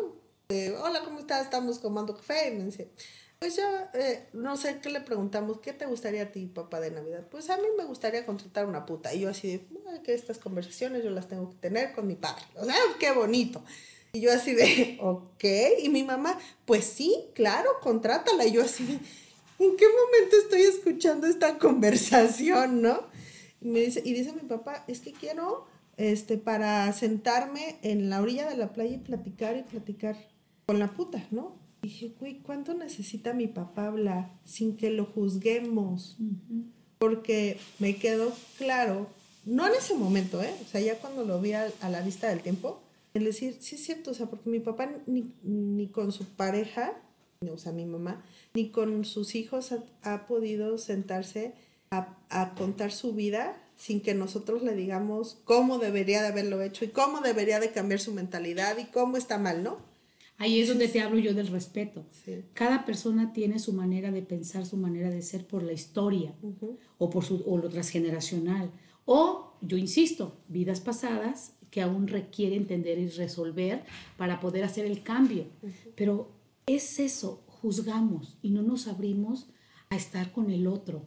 [0.49, 1.43] Hola, ¿cómo estás?
[1.43, 2.53] Estamos tomando café.
[2.53, 2.91] Y me dice,
[3.39, 3.63] pues yo
[3.95, 7.27] eh, no sé qué le preguntamos, ¿qué te gustaría a ti, papá, de Navidad?
[7.31, 9.13] Pues a mí me gustaría contratar una puta.
[9.13, 12.45] Y yo así de, que estas conversaciones yo las tengo que tener con mi padre.
[12.57, 13.63] O sea, qué bonito.
[14.17, 15.45] Y yo así de, ok.
[15.83, 18.47] Y mi mamá, pues sí, claro, contrátala.
[18.47, 23.03] Y yo así de, ¿en qué momento estoy escuchando esta conversación, no?
[23.61, 25.67] Y, me dice, y dice mi papá, es que quiero,
[25.99, 30.17] este, para sentarme en la orilla de la playa y platicar y platicar
[30.65, 31.59] con la puta, ¿no?
[31.83, 36.17] Y dije, güey, ¿cuánto necesita mi papá hablar sin que lo juzguemos?
[36.97, 39.11] Porque me quedó claro,
[39.45, 40.55] no en ese momento, ¿eh?
[40.65, 42.81] O sea, ya cuando lo vi a la vista del tiempo,
[43.17, 47.01] el decir, sí es cierto, o sea, porque mi papá ni, con su pareja,
[47.51, 48.25] o sea, mi mamá,
[48.55, 51.55] ni con sus hijos ha, podido sentarse
[51.91, 56.89] a, contar su vida sin que nosotros le digamos cómo debería de haberlo hecho y
[56.89, 59.79] cómo debería de cambiar su mentalidad y cómo está mal, ¿no?
[60.39, 62.05] Ahí es donde te hablo yo del respeto.
[62.53, 66.35] Cada persona tiene su manera de pensar, su manera de ser por la historia
[66.99, 68.71] o por su, o lo transgeneracional.
[69.07, 73.85] O, yo insisto, vidas pasadas que aún requiere entender y resolver
[74.17, 75.45] para poder hacer el cambio.
[75.95, 76.31] Pero
[76.67, 79.51] es eso, juzgamos y no nos abrimos
[79.91, 81.05] a estar con el otro.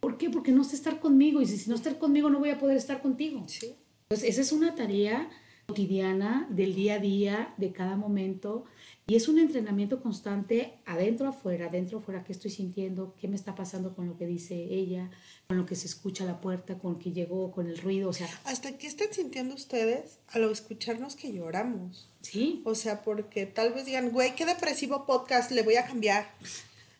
[0.00, 0.28] ¿Por qué?
[0.28, 3.00] Porque no está estar conmigo y si, no estar conmigo no voy a poder estar
[3.00, 3.38] contigo.
[3.38, 5.30] Entonces, esa es una tarea
[5.66, 8.64] cotidiana del día a día, de cada momento.
[9.10, 13.54] Y es un entrenamiento constante adentro, afuera, adentro, afuera, qué estoy sintiendo, qué me está
[13.54, 15.10] pasando con lo que dice ella,
[15.46, 18.12] con lo que se escucha a la puerta, con que llegó, con el ruido, o
[18.12, 18.28] sea.
[18.44, 22.10] ¿Hasta qué están sintiendo ustedes al escucharnos que lloramos?
[22.20, 22.60] Sí.
[22.66, 26.26] O sea, porque tal vez digan, güey, qué depresivo podcast, le voy a cambiar.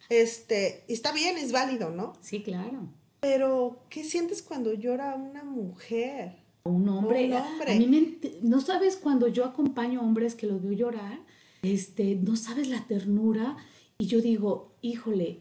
[0.09, 2.14] Este, está bien, es válido, ¿no?
[2.22, 2.88] Sí, claro.
[3.20, 6.36] Pero, ¿qué sientes cuando llora una mujer?
[6.64, 7.26] Un hombre.
[7.26, 7.72] Un hombre.
[7.72, 11.18] A mí me, no sabes cuando yo acompaño hombres que los veo llorar,
[11.62, 13.56] este, no sabes la ternura
[13.98, 15.40] y yo digo, híjole,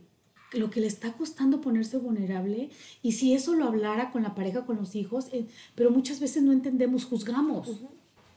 [0.53, 2.69] lo que le está costando ponerse vulnerable
[3.01, 6.43] y si eso lo hablara con la pareja, con los hijos, eh, pero muchas veces
[6.43, 7.81] no entendemos, juzgamos.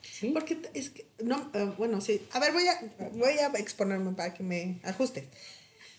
[0.02, 0.30] ¿Sí?
[0.30, 2.22] Porque es que, no, uh, bueno, sí.
[2.32, 5.28] A ver, voy a, voy a exponerme para que me ajuste.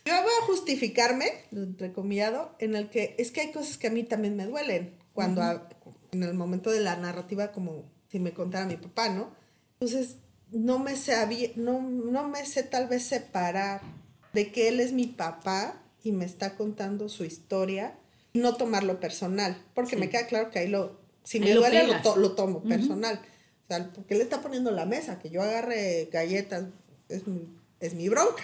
[0.06, 1.26] Yo voy a justificarme,
[1.78, 4.96] recomendado, en el que es que hay cosas que a mí también me duelen.
[5.14, 5.62] Cuando, uh -huh.
[5.62, 5.70] a,
[6.12, 9.32] en el momento de la narrativa, como si me contara mi papá, ¿no?
[9.80, 10.18] Entonces,
[10.52, 13.82] no me sé, no, no me sé tal vez separar
[14.34, 17.96] de que él es mi papá y me está contando su historia,
[18.34, 19.98] no tomarlo personal, porque sí.
[19.98, 22.70] me queda claro que ahí lo, si me duele, lo, to, lo, tomo uh -huh.
[22.70, 23.22] personal.
[23.64, 26.66] O sea, porque él está poniendo la mesa, que yo agarre galletas,
[27.08, 27.48] es mi,
[27.80, 28.44] es mi bronca.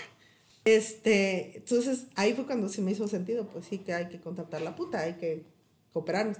[0.66, 4.62] Este, entonces ahí fue cuando se me hizo sentido, pues sí que hay que contratar
[4.62, 5.44] la puta, hay que
[5.94, 6.38] cooperar.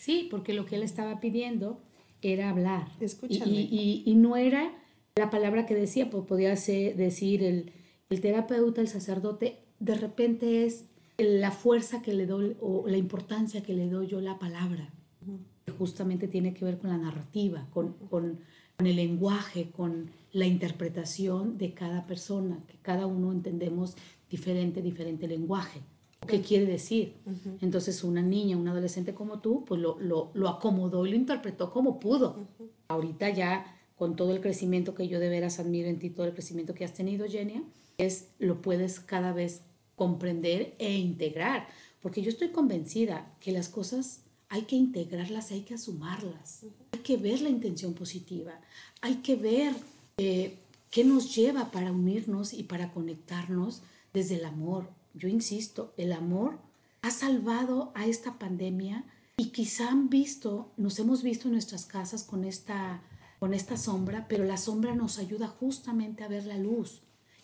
[0.00, 1.80] sí, porque lo que él estaba pidiendo
[2.22, 2.88] era hablar.
[3.00, 3.50] Escúchame.
[3.50, 4.72] Y, y, y, no era
[5.16, 7.72] la palabra que decía, pues podía ser, decir el,
[8.10, 10.86] el terapeuta, el sacerdote, de repente es
[11.18, 14.92] la fuerza que le doy o la importancia que le doy yo la palabra.
[15.26, 15.76] Uh -huh.
[15.78, 18.40] Justamente tiene que ver con la narrativa, con, con,
[18.76, 23.96] con, el lenguaje, con la interpretación de cada persona, que cada uno entendemos
[24.30, 25.80] diferente, diferente lenguaje.
[26.26, 27.14] ¿Qué quiere decir?
[27.24, 27.58] Uh -huh.
[27.60, 31.70] Entonces una niña, un adolescente como tú, pues lo, lo, lo acomodó y lo interpretó
[31.70, 32.36] como pudo.
[32.38, 32.68] Uh -huh.
[32.88, 36.34] Ahorita ya con todo el crecimiento que yo de veras admiro en ti, todo el
[36.34, 37.62] crecimiento que has tenido, Genia,
[37.98, 39.62] es lo puedes cada vez
[39.94, 41.66] comprender e integrar.
[42.02, 46.72] Porque yo estoy convencida que las cosas hay que integrarlas, hay que asumarlas, uh -huh.
[46.92, 48.60] hay que ver la intención positiva,
[49.00, 49.74] hay que ver
[50.18, 50.58] eh,
[50.90, 54.88] qué nos lleva para unirnos y para conectarnos desde el amor.
[55.16, 56.58] Yo insisto, el amor
[57.00, 59.04] ha salvado a esta pandemia
[59.38, 63.02] y quizá han visto, nos hemos visto en nuestras casas con esta,
[63.40, 67.00] con esta sombra, pero la sombra nos ayuda justamente a ver la luz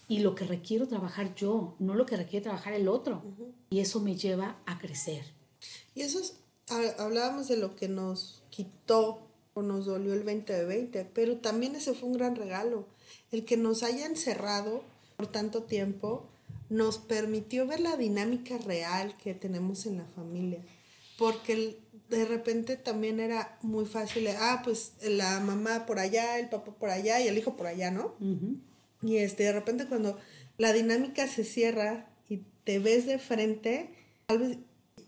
[0.06, 3.22] y lo que requiero trabajar yo, no lo que requiere trabajar el otro.
[3.24, 3.52] Uh -huh.
[3.70, 5.24] Y eso me lleva a crecer.
[5.94, 6.34] Y eso es,
[6.98, 9.22] hablábamos de lo que nos quitó
[9.54, 12.86] o nos dolió el 2020, pero también ese fue un gran regalo.
[13.30, 14.82] El que nos haya encerrado
[15.16, 16.26] por tanto tiempo
[16.72, 20.64] nos permitió ver la dinámica real que tenemos en la familia.
[21.18, 21.76] Porque
[22.08, 26.88] de repente también era muy fácil, ah, pues la mamá por allá, el papá por
[26.88, 28.14] allá y el hijo por allá, ¿no?
[28.20, 28.60] Uh -huh.
[29.02, 30.18] Y este, de repente cuando
[30.56, 33.90] la dinámica se cierra y te ves de frente,
[34.26, 34.58] tal vez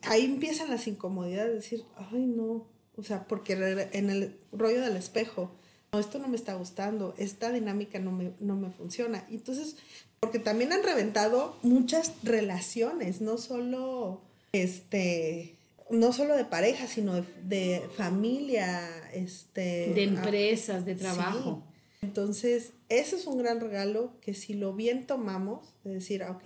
[0.02, 3.54] ahí empiezan las incomodidades, de decir, ay no, o sea, porque
[3.92, 5.50] en el rollo del espejo,
[5.94, 9.24] no, esto no me está gustando, esta dinámica no me, no me funciona.
[9.30, 9.76] Y entonces,
[10.18, 14.20] porque también han reventado muchas relaciones, no solo,
[14.52, 15.54] este,
[15.90, 18.80] no solo de pareja, sino de, de familia,
[19.12, 19.92] este...
[19.94, 21.62] De empresas, de trabajo.
[21.62, 22.06] Sí.
[22.06, 26.42] Entonces, eso es un gran regalo que si lo bien tomamos, de decir, ok,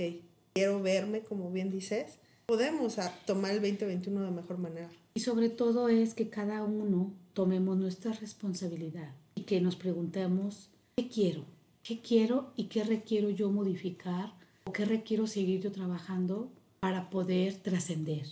[0.52, 4.90] quiero verme, como bien dices, podemos tomar el 2021 de mejor manera.
[5.14, 9.10] Y sobre todo es que cada uno tomemos nuestra responsabilidad
[9.48, 11.42] que nos preguntemos, ¿qué quiero?
[11.82, 14.34] ¿Qué quiero y qué requiero yo modificar?
[14.66, 18.26] ¿O qué requiero seguir yo trabajando para poder trascender?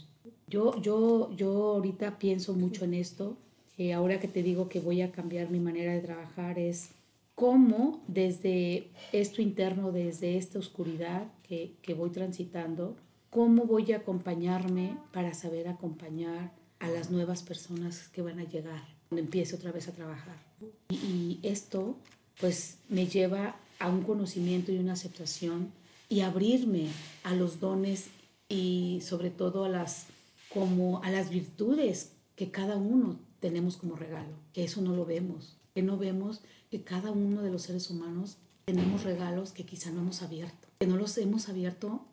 [0.47, 3.39] Yo, yo, yo ahorita pienso mucho en esto.
[3.79, 6.91] Eh, ahora que te digo que voy a cambiar mi manera de trabajar es
[7.35, 12.95] cómo desde esto interno, desde esta oscuridad que, que voy transitando,
[13.31, 18.85] cómo voy a acompañarme para saber acompañar a las nuevas personas que van a llegar
[19.09, 20.46] cuando empiece otra vez a trabajar.
[20.89, 21.97] Y, esto
[22.41, 25.71] pues me lleva a un conocimiento y una aceptación
[26.09, 26.89] y abrirme
[27.23, 28.09] a los dones
[28.49, 30.07] y sobre todo a las
[30.53, 35.57] como a las virtudes que cada uno tenemos como regalo, que eso no lo vemos,
[35.75, 36.41] que no vemos
[36.71, 40.87] que cada uno de los seres humanos tenemos regalos que quizá no hemos abierto, que
[40.87, 42.05] no los hemos abierto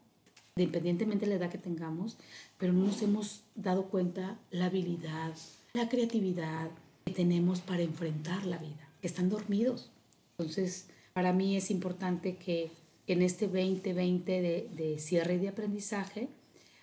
[0.56, 2.18] independientemente de la edad que tengamos,
[2.58, 5.34] pero no nos hemos dado cuenta la habilidad,
[5.74, 6.70] la creatividad
[7.06, 9.92] que tenemos para enfrentar la vida, que están dormidos.
[10.38, 12.72] Entonces, para mí es importante que
[13.08, 16.30] en este 2020 de, de cierre y de aprendizaje,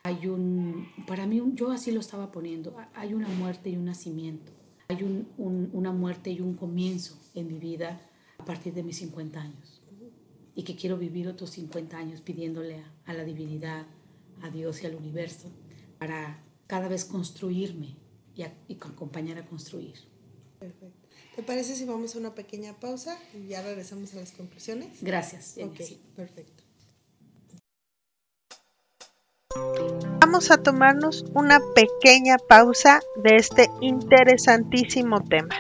[0.02, 4.52] hay un, para mí, yo así lo estaba poniendo, hay una muerte y un nacimiento.
[4.88, 5.04] hay
[5.36, 8.00] una muerte y un comienzo en mi vida
[8.38, 9.80] a partir de mis 50 años
[10.54, 13.86] y que quiero vivir otros 50 años pidiéndole a, la divinidad,
[14.42, 15.48] a Dios y al universo
[15.98, 17.96] para cada vez construirme
[18.68, 19.94] y, acompañar a construir.
[20.58, 21.08] Perfecto.
[21.36, 25.02] ¿Te parece si vamos a una pequeña pausa y ya regresamos a las conclusiones?
[25.02, 25.56] Gracias.
[25.62, 25.80] ok,
[26.16, 26.64] perfecto.
[30.20, 35.56] Vamos a tomarnos una pequeña pausa de este interesantísimo tema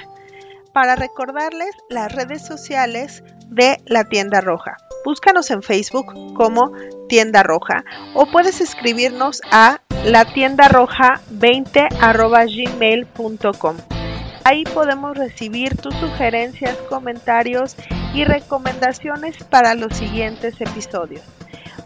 [0.72, 4.76] para recordarles las redes sociales de la tienda roja.
[5.04, 6.72] Búscanos en Facebook como
[7.08, 7.84] tienda roja
[8.14, 13.76] o puedes escribirnos a la tienda roja 20 gmail.com.
[14.44, 17.76] Ahí podemos recibir tus sugerencias, comentarios
[18.14, 21.22] y recomendaciones para los siguientes episodios.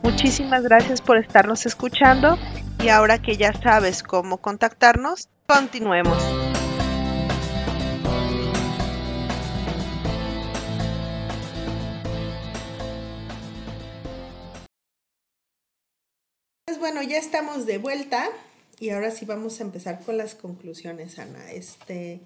[0.03, 2.39] Muchísimas gracias por estarnos escuchando
[2.83, 6.54] y ahora que ya sabes cómo contactarnos, continuemos.
[16.95, 18.29] Bueno, ya estamos de vuelta
[18.79, 21.51] y ahora sí vamos a empezar con las conclusiones, Ana.
[21.51, 22.21] Este,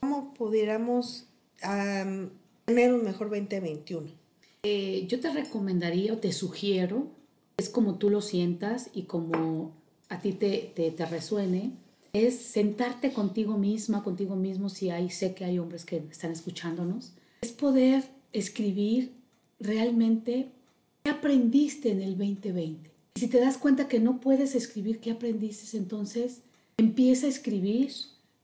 [0.00, 1.26] ¿Cómo pudiéramos
[2.64, 4.08] tener un mejor 2021?
[4.64, 7.06] Eh, yo te recomendaría te sugiero,
[7.58, 9.70] es como tú lo sientas y como
[10.08, 11.74] a ti te, te, resuene,
[12.12, 17.12] es sentarte contigo misma, contigo mismo, si hay, sé que hay hombres que están escuchándonos,
[17.42, 18.02] es poder
[18.32, 19.12] escribir
[19.60, 20.48] realmente
[21.04, 22.87] qué aprendiste en el 2020.
[23.18, 26.42] Si te das cuenta que no puedes escribir qué aprendiste, entonces
[26.76, 27.90] empieza a escribir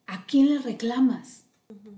[0.08, 1.44] a quién le reclamas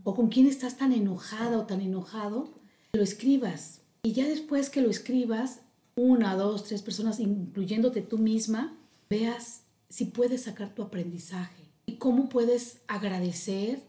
[0.04, 2.50] o con quién estás tan enojada o tan enojado,
[2.92, 3.80] lo escribas.
[4.02, 5.62] Y ya después que lo escribas,
[5.94, 8.76] una, dos, tres personas, incluyéndote tú misma,
[9.08, 13.80] veas si puedes sacar tu aprendizaje y cómo puedes agradecer,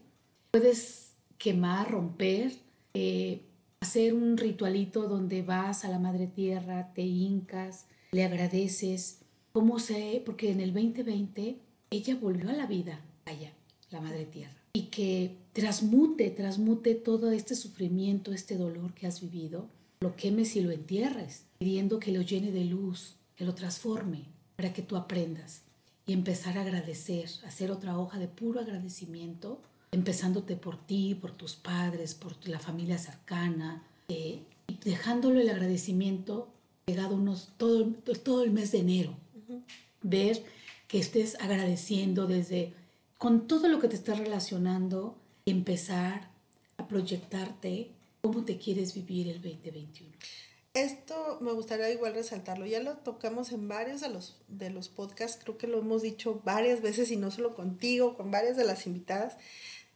[0.50, 2.54] puedes quemar, romper,
[2.94, 3.42] eh,
[3.80, 9.18] hacer un ritualito donde vas a la Madre Tierra, te hincas, le agradeces.
[9.52, 10.22] ¿Cómo sé?
[10.24, 11.58] Porque en el 2020
[11.90, 13.52] ella volvió a la vida, allá,
[13.90, 14.56] la Madre Tierra.
[14.72, 19.68] Y que transmute, transmute todo este sufrimiento, este dolor que has vivido,
[20.00, 24.24] lo quemes y lo entierres, pidiendo que lo llene de luz, que lo transforme,
[24.56, 25.62] para que tú aprendas
[26.06, 29.60] y empezar a agradecer, hacer otra hoja de puro agradecimiento,
[29.92, 36.48] empezándote por ti, por tus padres, por la familia cercana, eh, y dejándolo el agradecimiento
[36.88, 37.86] pegado unos, todo,
[38.24, 39.14] todo el mes de enero.
[40.00, 40.42] Ver
[40.86, 42.72] que estés agradeciendo desde,
[43.18, 46.30] con todo lo que te está relacionando, empezar
[46.78, 47.90] a proyectarte
[48.22, 50.16] cómo te quieres vivir el 2021
[50.74, 52.66] esto me gustaría igual resaltarlo.
[52.66, 56.40] Ya lo tocamos en varios de los, de los podcasts, creo que lo hemos dicho
[56.44, 59.36] varias veces y no solo contigo, con varias de las invitadas.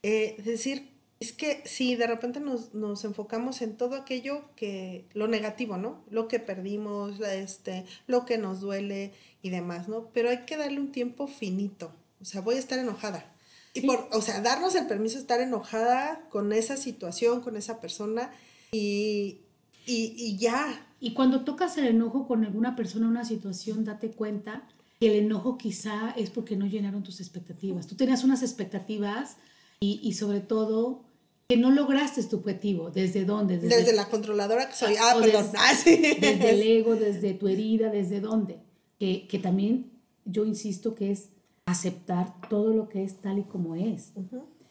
[0.03, 0.92] Eh, decir,
[1.23, 6.03] es que si de repente nos, nos, enfocamos en todo aquello que, lo negativo, ¿no?
[6.11, 10.09] Lo que perdimos, este, lo que nos duele y demás, ¿no?
[10.13, 11.93] Pero hay que darle un tiempo finito.
[12.21, 13.33] O sea, voy a estar enojada.
[13.73, 17.81] Y por, o sea, darnos el permiso de estar enojada con esa situación, con esa
[17.81, 18.33] persona
[18.73, 19.43] y,
[19.87, 20.85] y, ya.
[20.99, 24.69] Y cuando tocas el enojo con alguna persona, una situación, date cuenta
[24.99, 27.87] que el enojo quizá es porque no llenaron tus expectativas.
[27.87, 29.37] Tú tenías unas expectativas
[29.79, 31.12] y, y sobre todo
[31.53, 32.91] que no lograste tu objetivo.
[32.91, 33.59] ¿Desde dónde?
[33.59, 34.95] Desde, la controladora que soy.
[34.99, 35.45] Ah, perdón.
[35.45, 35.97] Desde, ah, sí.
[36.19, 38.61] desde, el ego, desde tu herida, ¿desde dónde?
[38.99, 39.91] Que, que, también
[40.25, 41.29] yo insisto que es
[41.67, 44.15] aceptar todo lo que es tal y como es.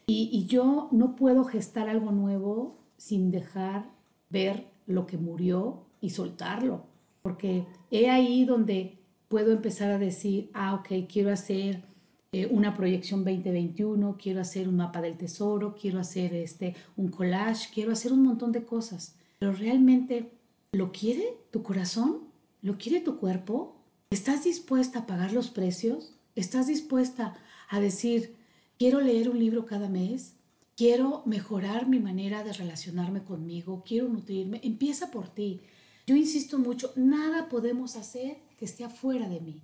[0.07, 3.91] y, y yo no puedo gestar algo nuevo sin dejar
[4.31, 6.85] ver lo que murió y soltarlo,
[7.21, 11.83] porque he ahí donde puedo empezar a decir, ah, ok, quiero hacer
[12.31, 17.69] eh, una proyección 2021, quiero hacer un mapa del tesoro, quiero hacer este, un collage,
[17.73, 20.31] quiero hacer un montón de cosas, pero realmente,
[20.71, 22.29] ¿lo quiere tu corazón?
[22.61, 23.75] ¿Lo quiere tu cuerpo?
[24.11, 26.13] ¿Estás dispuesta a pagar los precios?
[26.35, 27.35] ¿Estás dispuesta
[27.69, 28.35] a decir,
[28.77, 30.35] quiero leer un libro cada mes?
[30.81, 35.61] quiero mejorar mi manera de relacionarme conmigo, quiero nutrirme, empieza por ti.
[36.07, 39.61] Yo insisto mucho, nada podemos hacer que esté afuera de mí.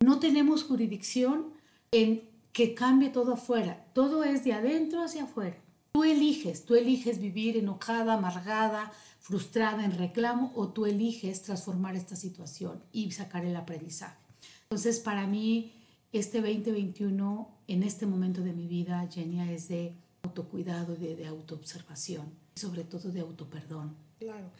[0.00, 1.52] No tenemos jurisdicción
[1.94, 5.56] en que cambie todo afuera, todo es de adentro hacia afuera.
[5.92, 12.16] Tú eliges, tú eliges vivir enojada, amargada, frustrada, en reclamo, o tú eliges transformar esta
[12.16, 14.16] situación y sacar el aprendizaje.
[14.64, 15.72] Entonces, para mí,
[16.12, 22.26] este 2021, en este momento de mi vida, Genia, es de autocuidado, de, de autoobservación,
[22.56, 23.94] sobre todo de autoperdón.
[24.18, 24.50] Claro.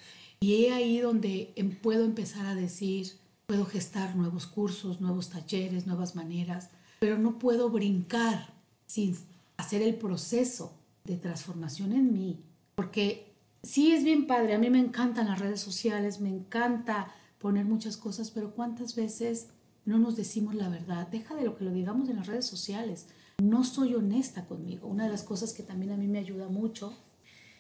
[0.41, 3.13] Y es ahí donde em, puedo empezar a decir,
[3.47, 6.71] puedo gestar nuevos cursos, nuevos talleres, nuevas maneras,
[7.05, 8.55] pero no puedo brincar
[8.87, 9.15] sin
[9.59, 10.73] hacer el proceso
[11.05, 12.43] de transformación en mí.
[12.77, 17.67] Porque sí es bien padre, a mí me encantan las redes sociales, me encanta poner
[17.67, 19.49] muchas cosas, pero ¿cuántas veces
[19.85, 21.07] no nos decimos la verdad?
[21.09, 23.09] Deja de lo que lo digamos en las redes sociales.
[23.43, 24.89] No soy honesta conmigo.
[24.89, 26.95] Una de las cosas que también a mí me ayuda mucho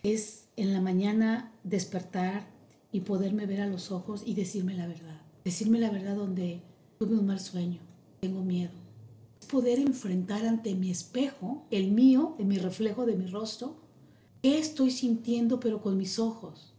[0.03, 2.47] es en la mañana despertar
[2.92, 5.20] y poderme ver a los ojos y decirme la verdad.
[5.45, 6.62] Decirme la verdad donde
[6.99, 7.80] tuve un mal sueño,
[8.22, 8.84] tengo miedo.
[9.55, 13.76] Poder enfrentar ante mi espejo, el mío, en mi reflejo de mi rostro,
[14.42, 16.74] qué estoy sintiendo pero con mis ojos.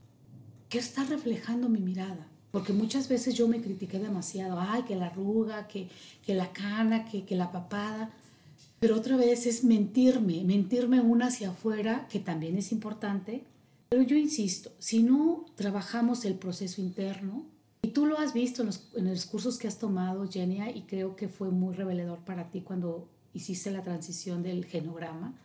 [0.68, 2.28] ¿Qué está reflejando mi mirada?
[2.52, 4.60] Porque muchas veces yo me critiqué demasiado.
[4.60, 5.88] Ay, que la arruga, que,
[6.26, 8.12] que la cana, que, que la papada.
[8.82, 13.46] Pero otra vez es mentirme, mentirme una hacia afuera, que también es importante.
[13.88, 17.46] Pero yo insisto, si no trabajamos el proceso interno,
[17.86, 20.82] y tú lo has visto en los, en los cursos que has tomado, Genia, y
[20.82, 25.36] creo que fue muy revelador para ti cuando hiciste la transición del genograma,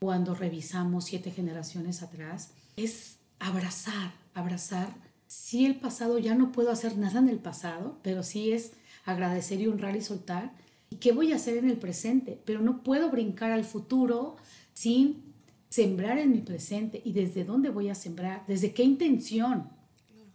[0.00, 4.94] cuando revisamos siete generaciones atrás, es abrazar, abrazar.
[5.26, 8.72] Si el pasado ya no puedo hacer nada en el pasado, pero sí es
[9.04, 10.52] agradecer y honrar y soltar,
[10.92, 12.38] ¿Y qué voy a hacer en el presente?
[12.44, 14.36] Pero no puedo brincar al futuro
[14.74, 15.22] sin
[15.70, 17.00] sembrar en mi presente.
[17.02, 18.44] ¿Y desde dónde voy a sembrar?
[18.46, 19.70] ¿Desde qué intención?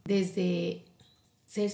[0.05, 0.86] Desde
[1.47, 1.71] ser,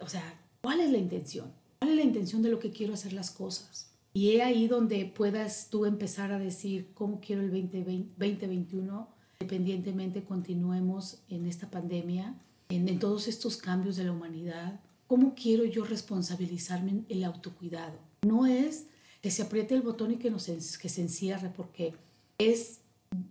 [0.00, 0.22] o sea,
[0.62, 1.52] ¿cuál es la intención?
[1.80, 3.90] ¿Cuál es la intención de lo que quiero hacer las cosas?
[4.14, 9.08] Y es ahí donde puedas tú empezar a decir cómo quiero el 2020, 2021,
[9.40, 12.34] independientemente continuemos en esta pandemia,
[12.70, 17.98] en, en todos estos cambios de la humanidad, ¿cómo quiero yo responsabilizarme en el autocuidado?
[18.22, 18.86] No es
[19.20, 21.94] que se apriete el botón y que, nos, que se encierre, porque
[22.38, 22.80] es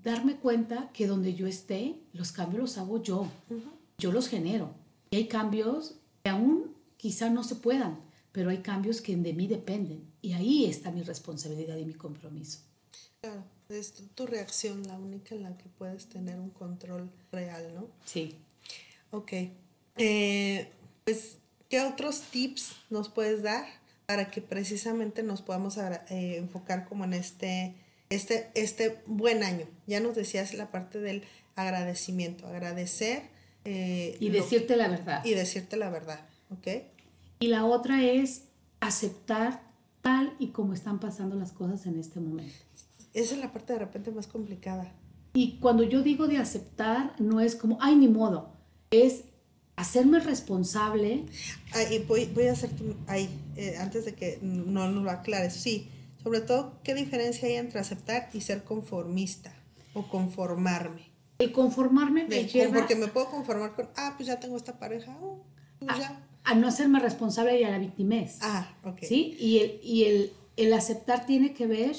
[0.03, 3.27] darme cuenta que donde yo esté, los cambios los hago yo.
[3.97, 4.71] Yo los genero.
[5.09, 7.99] Y hay cambios que aún quizá no se puedan,
[8.31, 10.03] pero hay cambios que de mí dependen.
[10.21, 12.59] Y ahí está mi responsabilidad y mi compromiso.
[13.21, 17.87] Claro, es tu reacción la única en la que puedes tener un control real, ¿no?
[18.05, 18.35] Sí.
[19.11, 19.31] Ok.
[19.97, 20.71] Eh,
[21.03, 21.37] pues,
[21.69, 23.65] ¿qué otros tips nos puedes dar
[24.07, 27.75] para que precisamente nos podamos eh, enfocar como en este,
[28.09, 29.67] este, este buen año.
[29.85, 31.23] Ya nos decías la parte del
[31.55, 33.23] agradecimiento, agradecer.
[33.69, 35.25] Eh, y decirte la verdad.
[35.25, 36.67] Y decirte la verdad, ¿ok?
[37.41, 38.43] Y la otra es
[38.79, 39.61] aceptar
[40.01, 42.55] tal y como están pasando las cosas en este momento.
[43.13, 44.93] Esa es la parte de repente más complicada.
[45.33, 48.53] Y cuando yo digo de aceptar, no es como, ay, ni modo,
[48.89, 49.25] es
[49.75, 51.25] hacerme responsable.
[51.91, 52.69] y voy, voy, a hacer
[53.07, 55.89] ahí, eh, antes de que no nos lo aclares, sí,
[56.23, 59.53] sobre todo, ¿qué diferencia hay entre aceptar y ser conformista
[59.93, 61.06] o conformarme?
[61.39, 62.79] El conformarme me lleva...
[62.79, 65.43] Porque me puedo conformar con, ah, pues ya tengo esta pareja, oh,
[65.79, 66.27] pues a, ya.
[66.43, 68.39] a, no hacerme responsable y a la victimez.
[68.41, 68.99] Ah, ok.
[69.01, 69.35] ¿Sí?
[69.39, 71.95] Y el, y el, el aceptar tiene que ver,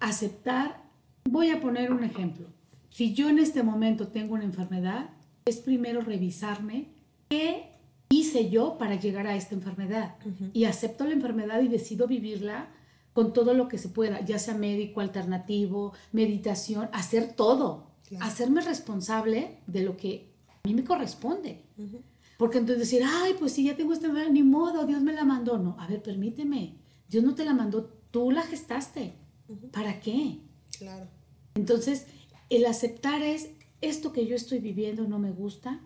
[0.00, 0.82] aceptar,
[1.24, 2.46] voy a poner un ejemplo.
[2.90, 5.10] Si yo en este momento tengo una enfermedad,
[5.46, 6.88] es primero revisarme
[7.32, 7.64] ¿qué
[8.10, 10.16] hice yo para llegar a esta enfermedad?
[10.52, 12.68] Y acepto la enfermedad y decido vivirla
[13.14, 19.58] con todo lo que se pueda, ya sea médico, alternativo, meditación, hacer todo, hacerme responsable
[19.66, 21.64] de lo que a mí me corresponde.
[22.36, 25.24] Porque entonces decir, ay, pues si ya tengo esta enfermedad, ni modo, Dios me la
[25.24, 25.58] mandó.
[25.58, 26.76] No, a ver, permíteme,
[27.08, 29.14] Dios no te la mandó, tú la gestaste.
[29.70, 30.40] ¿Para qué?
[30.78, 31.08] Claro.
[31.54, 32.06] Entonces,
[32.50, 33.50] el aceptar es,
[33.80, 35.80] esto que yo estoy viviendo no me gusta,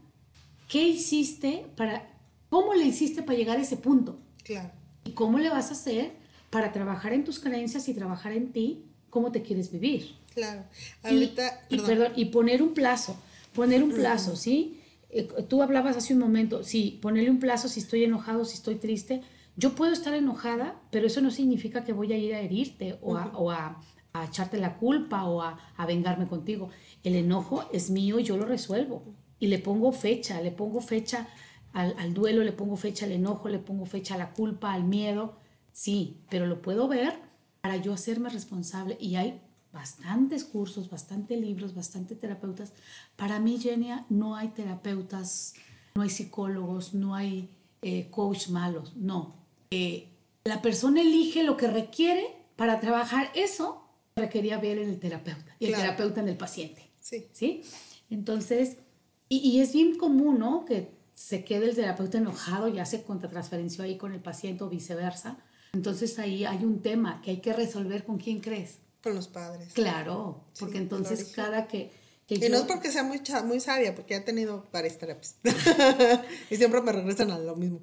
[0.68, 2.08] ¿Qué hiciste para,
[2.48, 4.18] cómo le hiciste para llegar a ese punto?
[4.42, 4.70] Claro.
[5.04, 6.12] ¿Y cómo le vas a hacer
[6.50, 10.16] para trabajar en tus creencias y trabajar en ti cómo te quieres vivir?
[10.36, 10.62] Claro.
[11.02, 12.12] Ahorita, y, perdón.
[12.14, 13.16] Y, poner un plazo,
[13.54, 14.80] poner un plazo, ¿sí?
[15.10, 18.76] Eh, tú hablabas hace un momento, sí, ponerle un plazo si estoy enojado, si estoy
[18.76, 19.22] triste.
[19.56, 23.16] Yo puedo estar enojada, pero eso no significa que voy a ir a herirte o,
[23.16, 23.82] a, o a,
[24.12, 26.68] a, echarte la culpa o a, a vengarme contigo.
[27.02, 29.02] El enojo es mío y yo lo resuelvo
[29.40, 31.28] y le pongo fecha, le pongo fecha
[31.72, 35.36] al, duelo, le pongo fecha al enojo, le pongo fecha a la culpa, al miedo,
[35.72, 37.18] sí, pero lo puedo ver
[37.60, 39.42] para yo hacerme responsable y hay
[39.76, 42.72] bastantes cursos, bastantes libros, bastantes terapeutas.
[43.14, 45.54] Para mí, Genia, no hay terapeutas,
[45.94, 47.50] no hay psicólogos, no hay
[47.82, 49.36] eh, coach malos, no.
[49.70, 50.08] Eh,
[50.44, 52.24] la persona elige lo que requiere
[52.56, 53.82] para trabajar eso
[54.16, 56.88] requería ver en el terapeuta y el terapeuta en el paciente.
[57.00, 57.26] Sí.
[57.32, 57.62] ¿Sí?
[58.08, 58.78] Entonces,
[59.28, 60.64] y, es bien común, ¿no?
[60.64, 65.36] Que se quede el terapeuta enojado y hace contratransferencia ahí con el paciente o viceversa.
[65.74, 68.78] Entonces ahí hay un tema que hay que resolver con quién crees.
[69.06, 69.72] Con los padres.
[69.72, 71.92] Claro, porque entonces cada que...
[72.26, 75.36] y no es porque sea muy, muy sabia, porque he tenido varias terapias.
[76.50, 77.82] y siempre me regresan a lo mismo.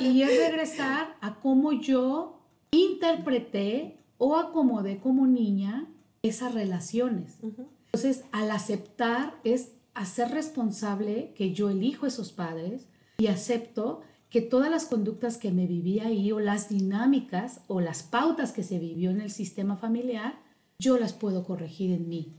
[0.00, 2.40] y es regresar a cómo yo
[2.72, 5.86] interpreté o acomodé como niña
[6.24, 7.38] esas relaciones.
[7.40, 7.52] O
[7.92, 12.88] Entonces, al aceptar es hacer responsable que yo elijo esos padres
[13.18, 18.02] y acepto que todas las conductas que me vivía ahí o las dinámicas o las
[18.02, 20.47] pautas que se vivió en el sistema familiar,
[20.78, 22.34] yo las puedo corregir en mí,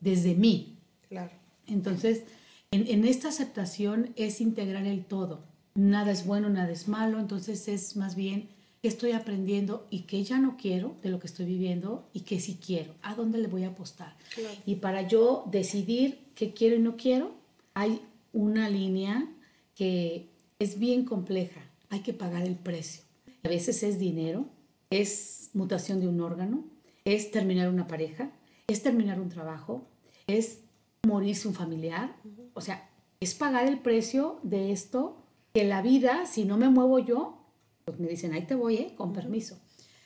[0.00, 0.78] desde mí.
[1.08, 1.30] Claro.
[1.66, 2.24] Entonces,
[2.70, 5.44] en, en, esta aceptación es integrar el todo.
[5.74, 8.48] Nada es bueno, nada es malo, entonces es más bien
[8.80, 12.40] qué estoy aprendiendo y qué ya no quiero de lo que estoy viviendo y qué
[12.40, 14.16] sí quiero, a dónde le voy a apostar.
[14.34, 14.56] Claro.
[14.66, 17.32] Y para yo decidir qué quiero y no quiero,
[17.74, 18.00] hay
[18.32, 19.28] una línea
[19.74, 20.28] que
[20.58, 21.60] es bien compleja.
[21.90, 23.02] Hay que pagar el precio.
[23.42, 24.46] A veces es dinero,
[24.90, 26.64] es mutación de un órgano,
[27.04, 28.30] es terminar una pareja,
[28.66, 29.86] es terminar un trabajo,
[30.26, 30.60] es
[31.06, 32.16] morirse un familiar.
[32.54, 32.88] O sea,
[33.20, 37.38] es pagar el precio de esto que la vida, si no me muevo yo,
[37.84, 38.94] pues me dicen, ahí te voy, ¿eh?
[38.96, 39.60] con permiso.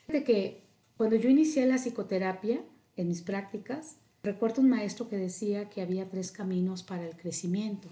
[0.09, 0.64] De que
[0.97, 2.64] cuando yo inicié la psicoterapia
[2.97, 7.88] en mis prácticas, recuerdo un maestro que decía que había tres caminos para el crecimiento.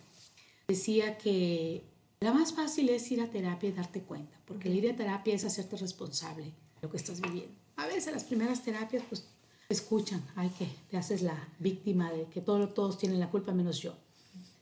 [0.66, 1.84] Decía que
[2.20, 5.34] la más fácil es ir a terapia y darte cuenta, porque el ir a terapia
[5.34, 7.63] es hacerte responsable de lo que estás viviendo.
[7.76, 9.26] A veces las primeras terapias, pues,
[9.68, 13.80] escuchan, hay que te haces la víctima de que todo, todos tienen la culpa menos
[13.80, 13.94] yo.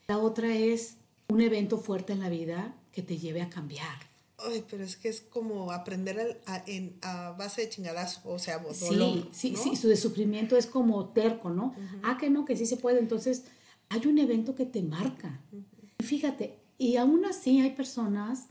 [0.08, 0.96] La otra es
[1.28, 4.10] un evento fuerte en la vida que te lleve a cambiar.
[4.38, 8.38] Ay, pero es que es como aprender a, a, en, a base de chingadazo, o
[8.38, 9.62] sea, dolor, Sí, sí, ¿no?
[9.62, 11.74] sí, su de sufrimiento es como terco, ¿no?
[12.02, 12.98] Ah, que no, que sí se puede.
[12.98, 13.44] Entonces,
[13.88, 15.40] hay un evento que te marca.
[15.52, 18.46] Y Fíjate, y aún así hay personas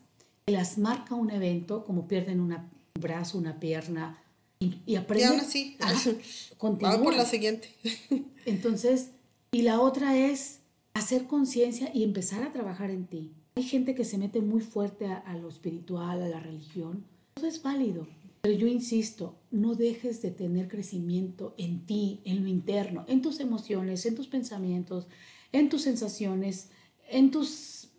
[0.45, 2.55] que las marca un evento, como pierden un
[2.99, 4.17] brazo, una pierna,
[4.61, 5.29] y, y Y aprenden.
[5.31, 5.77] aún así,
[6.61, 7.69] vamos por la siguiente.
[8.45, 9.09] Entonces,
[9.51, 10.59] y la otra es
[10.93, 13.33] hacer conciencia y empezar a trabajar en ti.
[13.55, 17.05] Hay gente que se mete muy fuerte a, a lo espiritual, a la religión.
[17.33, 18.07] Todo es válido.
[18.41, 23.39] Pero yo insisto, no dejes de tener crecimiento en ti, en lo interno, en tus
[23.39, 25.07] emociones, en tus pensamientos,
[25.51, 26.69] en tus sensaciones,
[27.09, 27.89] en tus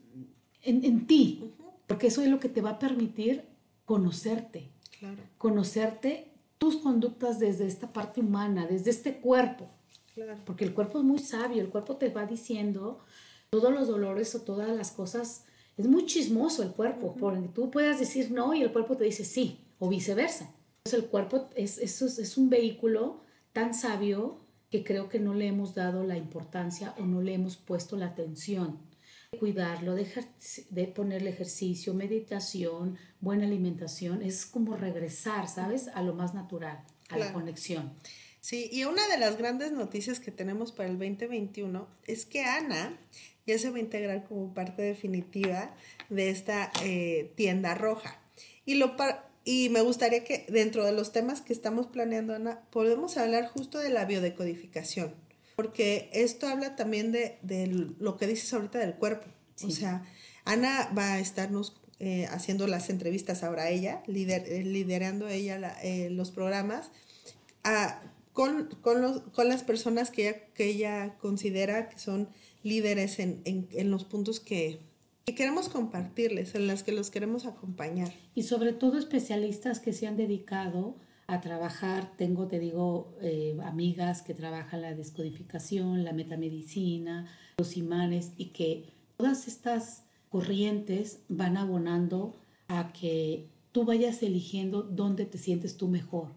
[0.63, 1.45] en, en ti,
[1.87, 3.45] porque eso es lo que te va a permitir
[3.85, 6.32] conocerte, Claro, conocerte
[6.63, 9.69] tus conductas desde esta parte humana, desde este cuerpo.
[10.15, 10.39] claro.
[10.45, 13.01] Porque el cuerpo es muy sabio, el cuerpo te va diciendo
[13.51, 15.45] todos los dolores o todas las cosas.
[15.77, 19.25] Es muy chismoso el cuerpo, porque tú puedes decir no y el cuerpo te dice
[19.25, 20.55] sí, o viceversa.
[20.85, 24.39] Entonces el cuerpo es, es, es un vehículo tan sabio
[24.71, 28.07] que creo que no le hemos dado la importancia o no le hemos puesto la
[28.07, 28.79] atención.
[29.39, 30.07] Cuidarlo, de,
[30.71, 35.89] de ponerle ejercicio, meditación, buena alimentación, es como regresar, ¿sabes?
[35.95, 37.93] A lo más natural, a la conexión.
[38.41, 42.99] Sí, y una de las grandes noticias que tenemos para el 2021 es que Ana
[43.47, 45.75] ya se va a integrar como parte definitiva
[46.11, 48.21] de esta eh, tienda roja.
[48.67, 52.61] Y, lo par- y me gustaría que dentro de los temas que estamos planeando, Ana,
[52.71, 55.15] podemos hablar justo de la biodecodificación,
[55.57, 57.67] porque esto habla también de, de
[57.99, 59.27] lo que dices ahorita del cuerpo.
[59.57, 59.73] O Sí.
[59.73, 60.05] sea,
[60.45, 65.81] Ana va a estarnos eh, haciendo las entrevistas ahora ella, lider- eh, liderando ella la-
[65.85, 66.91] eh, los programas
[67.63, 72.29] a- con, con, los, con las personas que ella, que ella considera que son
[72.65, 74.81] líderes en, en, en los puntos que,
[75.27, 78.13] que queremos compartirles, en las que los queremos acompañar.
[78.35, 80.97] Y sobre todo especialistas que se han dedicado
[81.33, 87.27] a trabajar, tengo, te digo, eh, amigas que trabajan la descodificación, la metamedicina,
[87.59, 92.35] los imanes, y que todas estas corrientes van abonando
[92.69, 96.29] a que tú vayas eligiendo dónde te sientes tú mejor.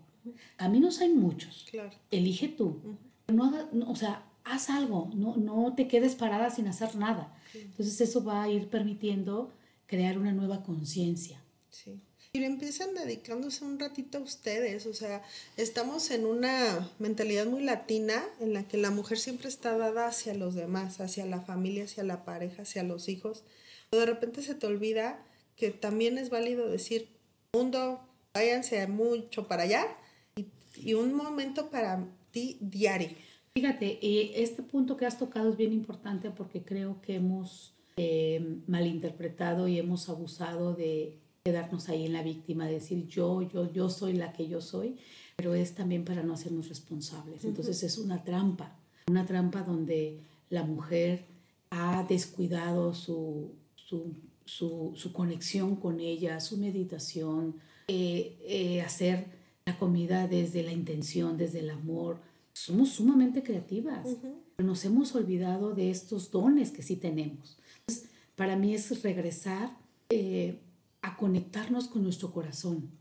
[0.55, 1.91] Caminos hay muchos, Claro.
[2.11, 2.97] elige tú.
[3.27, 7.35] No haga- no, o sea, haz algo, no, no te quedes parada sin hacer nada.
[7.53, 9.51] Entonces eso va a ir permitiendo
[9.87, 11.41] crear una nueva conciencia.
[11.69, 11.99] Sí.
[12.35, 15.23] Y le empiezan dedicándose un ratito a ustedes, o sea,
[15.55, 20.33] estamos en una mentalidad muy latina en la que la mujer siempre está dada hacia
[20.33, 23.45] los demás, hacia la familia, hacia la pareja, hacia los hijos.
[23.89, 25.25] Pero de repente se te olvida
[25.55, 27.07] que también es válido decir,
[27.53, 28.01] mundo,
[28.33, 29.87] váyanse mucho para allá
[30.35, 33.11] y, y un momento para ti diario.
[33.53, 38.59] Fíjate, y este punto que has tocado es bien importante porque creo que hemos eh,
[38.67, 43.87] malinterpretado y hemos abusado de quedarnos ahí en la víctima, de decir yo, yo, yo
[43.87, 44.97] soy la que yo soy,
[45.35, 47.45] pero es también para no hacernos responsables.
[47.45, 48.75] Entonces es una trampa,
[49.07, 51.25] una trampa donde la mujer
[51.69, 57.57] ha descuidado su, su, su, su conexión con ella, su meditación,
[57.89, 59.27] eh, eh, hacer
[59.67, 62.17] la comida desde la intención, desde el amor.
[62.53, 64.17] Somos sumamente creativas,
[64.55, 67.59] pero nos hemos olvidado de estos dones que sí tenemos.
[67.81, 69.77] Entonces, para mí es regresar
[70.09, 70.59] eh,
[71.05, 72.91] a conectarnos con nuestro corazón.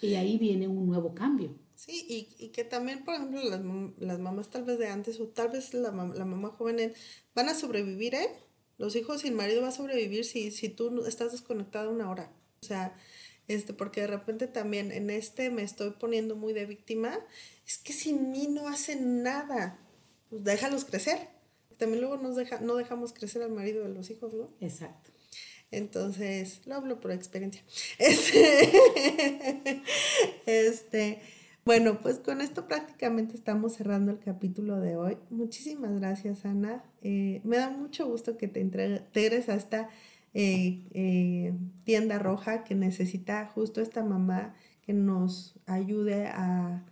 [0.00, 1.54] Y ahí viene un nuevo cambio.
[1.74, 3.60] Sí, y, y que también, por ejemplo, las,
[3.98, 6.92] las, mamás tal vez de antes o tal vez la, la mamá joven
[7.34, 8.28] van a sobrevivir, ¿eh?
[8.78, 12.32] Los hijos y el marido van a sobrevivir si, si tú estás desconectada una hora.
[12.62, 12.96] O sea,
[13.48, 17.18] este, porque de repente también en este me estoy poniendo muy de víctima.
[17.66, 19.78] Es que sin mí no hacen nada.
[20.30, 21.28] Pues déjalos crecer.
[21.78, 24.48] También luego nos deja, no dejamos crecer al marido de los hijos, ¿no?
[24.60, 25.11] Exacto.
[25.72, 27.62] Entonces, lo hablo por experiencia.
[27.98, 29.82] Este,
[30.46, 31.18] este,
[31.64, 35.16] bueno, pues con esto prácticamente estamos cerrando el capítulo de hoy.
[35.30, 36.84] Muchísimas gracias, Ana.
[37.02, 39.88] Eh, me da mucho gusto que te integres a esta
[40.34, 41.54] eh, eh,
[41.84, 46.84] tienda roja que necesita justo esta mamá que nos ayude a,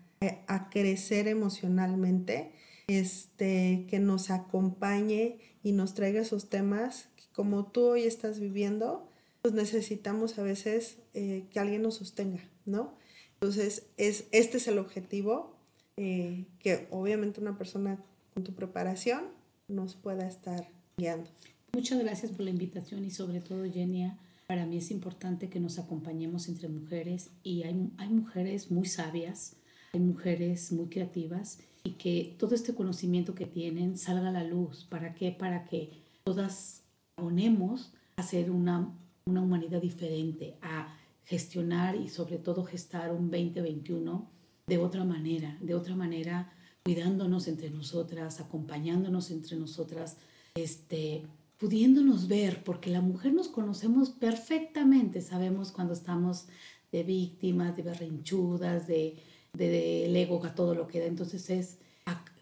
[0.47, 2.53] a crecer emocionalmente,
[2.87, 9.09] este, que nos acompañe y nos traiga esos temas como tú hoy estás viviendo,
[9.43, 12.93] pues necesitamos a veces que alguien nos sostenga, ¿no?
[13.41, 15.57] Entonces, es, este es el objetivo,
[15.97, 17.99] eh, que obviamente una persona
[18.35, 19.25] con tu preparación
[19.67, 20.69] nos pueda estar
[20.99, 21.31] guiando.
[21.73, 25.79] Muchas gracias por la invitación y sobre todo, Genia, para mí es importante que nos
[25.79, 29.57] acompañemos entre mujeres y hay, hay mujeres muy sabias,
[29.95, 34.87] hay mujeres muy creativas y que todo este conocimiento que tienen salga a la luz.
[34.91, 35.33] ¿Para qué?
[35.33, 35.91] Para que
[36.25, 36.80] todas
[37.21, 38.93] ponemos a ser una,
[39.27, 44.29] una humanidad diferente, a gestionar y sobre todo gestar un 2021
[44.67, 46.53] de otra manera, de otra manera
[46.85, 50.17] cuidándonos entre nosotras, acompañándonos entre nosotras,
[50.55, 51.27] este,
[51.59, 56.47] pudiéndonos ver, porque la mujer nos conocemos perfectamente, sabemos cuando estamos
[56.91, 59.19] de víctimas, de berrinchudas, de,
[59.53, 61.07] de, ego a todo lo que da.
[61.07, 61.79] Entonces es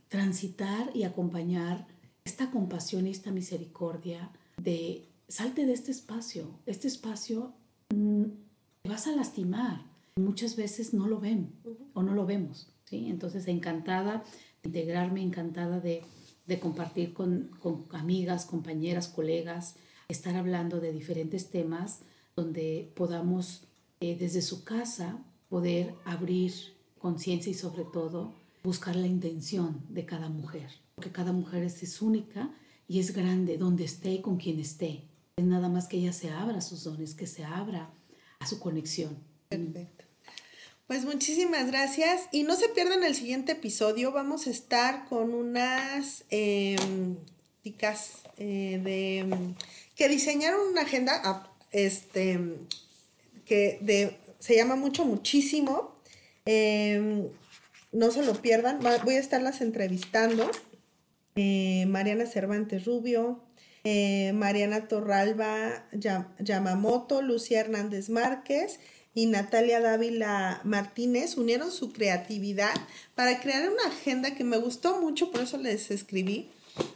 [0.08, 1.86] transitar y acompañar
[2.24, 4.30] esta compasión y esta misericordia
[4.62, 6.58] de salte de este espacio.
[6.66, 7.52] Este espacio
[7.94, 8.24] mm,
[8.84, 9.84] vas a lastimar.
[10.16, 11.52] Muchas veces no lo ven
[11.94, 12.68] o no lo vemos.
[12.84, 13.06] ¿sí?
[13.08, 14.24] Entonces, encantada
[14.62, 16.02] de integrarme, encantada de,
[16.46, 19.76] de compartir con, con, amigas, compañeras, colegas,
[20.08, 22.00] estar hablando de diferentes temas
[22.34, 23.64] donde podamos
[24.00, 26.52] eh, desde su casa poder abrir
[26.98, 28.34] conciencia y sobre todo
[28.64, 30.70] buscar la intención de cada mujer.
[30.94, 32.50] Porque cada mujer es, es única
[32.88, 35.04] y es grande donde esté y con quien esté.
[35.36, 37.90] Es nada más que ella se abra a sus dones, que se abra
[38.40, 39.16] a su conexión.
[39.50, 40.04] Perfecto.
[40.88, 44.10] Pues muchísimas gracias y no se pierdan el siguiente episodio.
[44.10, 46.24] Vamos a estar con unas
[47.62, 49.54] chicas eh, de
[49.94, 52.40] que diseñaron una agenda ah, este
[53.44, 55.94] que de, se llama mucho muchísimo.
[56.46, 57.28] Em,
[57.92, 58.80] no se lo pierdan.
[59.04, 60.50] voy a estarlas entrevistando.
[61.40, 63.38] Eh, Mariana Cervantes Rubio,
[63.84, 65.86] eh, Mariana Torralba
[66.40, 68.80] Yamamoto, Lucía Hernández Márquez
[69.14, 72.74] y Natalia Dávila Martínez unieron su creatividad
[73.14, 76.50] para crear una agenda que me gustó mucho, por eso les escribí,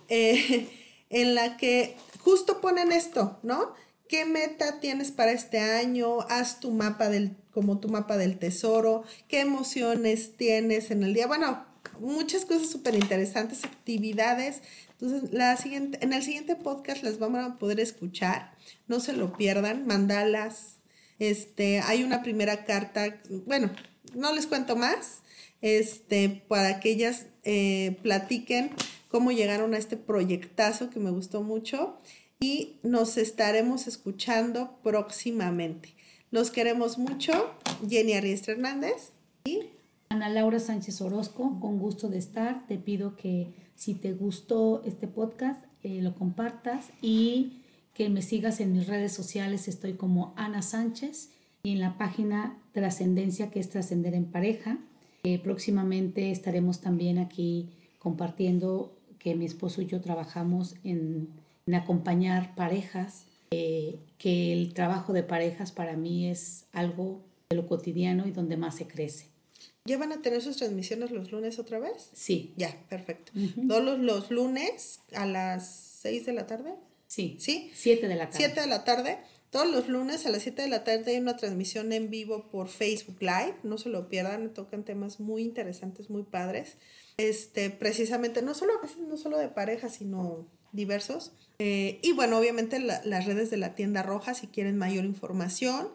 [0.09, 0.68] eh,
[1.11, 3.74] en la que justo ponen esto, ¿no?
[4.09, 6.22] ¿Qué meta tienes para este año?
[6.22, 11.28] Haz tu mapa del, como tu mapa del tesoro, qué emociones tienes en el día.
[11.28, 11.64] Bueno,
[12.01, 14.62] muchas cosas súper interesantes, actividades
[15.03, 18.55] entonces, la siguiente, en el siguiente podcast las vamos a poder escuchar.
[18.86, 19.84] No se lo pierdan.
[19.84, 20.76] Mandalas.
[21.18, 23.20] Este, hay una primera carta.
[23.45, 23.70] Bueno,
[24.14, 25.22] no les cuento más.
[25.61, 28.70] Este, para que ellas eh, platiquen
[29.09, 31.99] cómo llegaron a este proyectazo que me gustó mucho.
[32.38, 35.97] Y nos estaremos escuchando próximamente.
[36.30, 37.53] Los queremos mucho.
[37.88, 39.11] Jenny Ariestra Hernández
[39.45, 39.64] y
[40.13, 42.67] Ana Laura Sánchez Orozco, con gusto de estar.
[42.67, 47.63] Te pido que si te gustó este podcast, eh, lo compartas y
[47.95, 49.69] que me sigas en mis redes sociales.
[49.69, 51.31] Estoy como Ana Sánchez
[51.63, 54.77] y en la página Trascendencia, que es Trascender en Pareja.
[55.23, 61.31] Eh, próximamente estaremos también aquí compartiendo que mi esposo y yo trabajamos en,
[61.73, 68.27] acompañar parejas, eh, que el trabajo de parejas para mí es algo de lo cotidiano
[68.27, 69.32] y donde más se crece.
[69.85, 72.11] ¿Ya van a tener sus transmisiones los lunes otra vez?
[72.12, 72.55] Sí.
[72.57, 73.33] Ya, perfecto.
[73.66, 76.74] Todos los, lunes a las 6 de la tarde.
[77.09, 77.37] Sí.
[77.41, 77.70] ¿Sí?
[77.74, 78.39] 7 de la tarde.
[78.39, 79.18] 7 de la tarde.
[79.51, 82.68] Todos los lunes a las 7 de la tarde hay una transmisión en vivo por
[82.68, 83.57] Facebook Live.
[83.64, 86.76] No se lo pierdan, tocan temas muy interesantes, muy padres.
[87.16, 88.74] Este, precisamente, no solo,
[89.09, 91.33] no solo de pareja, sino diversos.
[91.59, 95.89] Eh, y bueno, obviamente las redes de la tienda roja si quieren mayor información.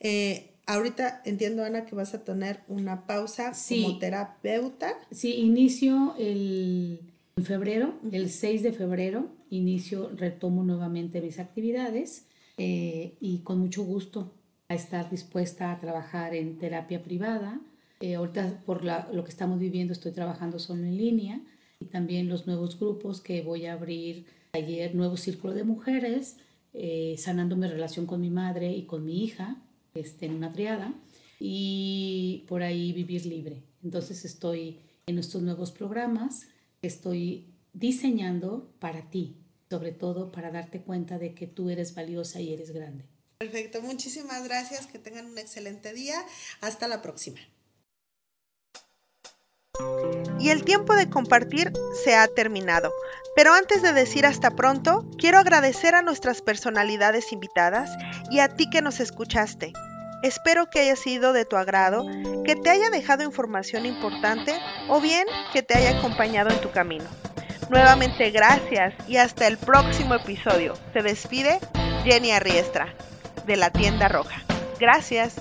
[0.00, 4.94] Eh, Ahorita entiendo, Ana, que vas a tener una pausa como terapeuta.
[5.12, 7.00] Sí, inicio el,
[7.36, 12.26] en febrero, el 6 de febrero, inicio, retomo nuevamente mis actividades
[12.58, 14.32] eh, y con mucho gusto
[14.68, 17.60] a estar dispuesta a trabajar en terapia privada.
[18.00, 21.40] Eh, ahorita por lo que estamos viviendo estoy trabajando solo en línea
[21.78, 26.38] y también los nuevos grupos que voy a abrir ayer, nuevo círculo de mujeres,
[26.74, 29.62] eh, sanando mi relación con mi madre y con mi hija
[29.96, 30.94] este, en una triada
[31.38, 33.62] y por ahí vivir libre.
[33.82, 36.48] Entonces estoy en estos nuevos programas,
[36.82, 39.36] estoy diseñando para ti,
[39.70, 43.04] sobre todo para darte cuenta de que tú eres valiosa y eres grande.
[43.38, 46.24] Perfecto, muchísimas gracias, que tengan un excelente día,
[46.60, 47.38] hasta la próxima.
[50.38, 51.72] Y el tiempo de compartir
[52.04, 52.92] se ha terminado,
[53.34, 57.90] pero antes de decir hasta pronto, quiero agradecer a nuestras personalidades invitadas
[58.30, 59.72] y a ti que nos escuchaste.
[60.22, 62.06] Espero que haya sido de tu agrado,
[62.44, 64.54] que te haya dejado información importante
[64.88, 67.04] o bien que te haya acompañado en tu camino.
[67.68, 70.74] Nuevamente gracias y hasta el próximo episodio.
[70.92, 71.58] Se despide
[72.04, 72.94] Jenny Arriestra
[73.46, 74.42] de la tienda roja.
[74.78, 75.36] Gracias.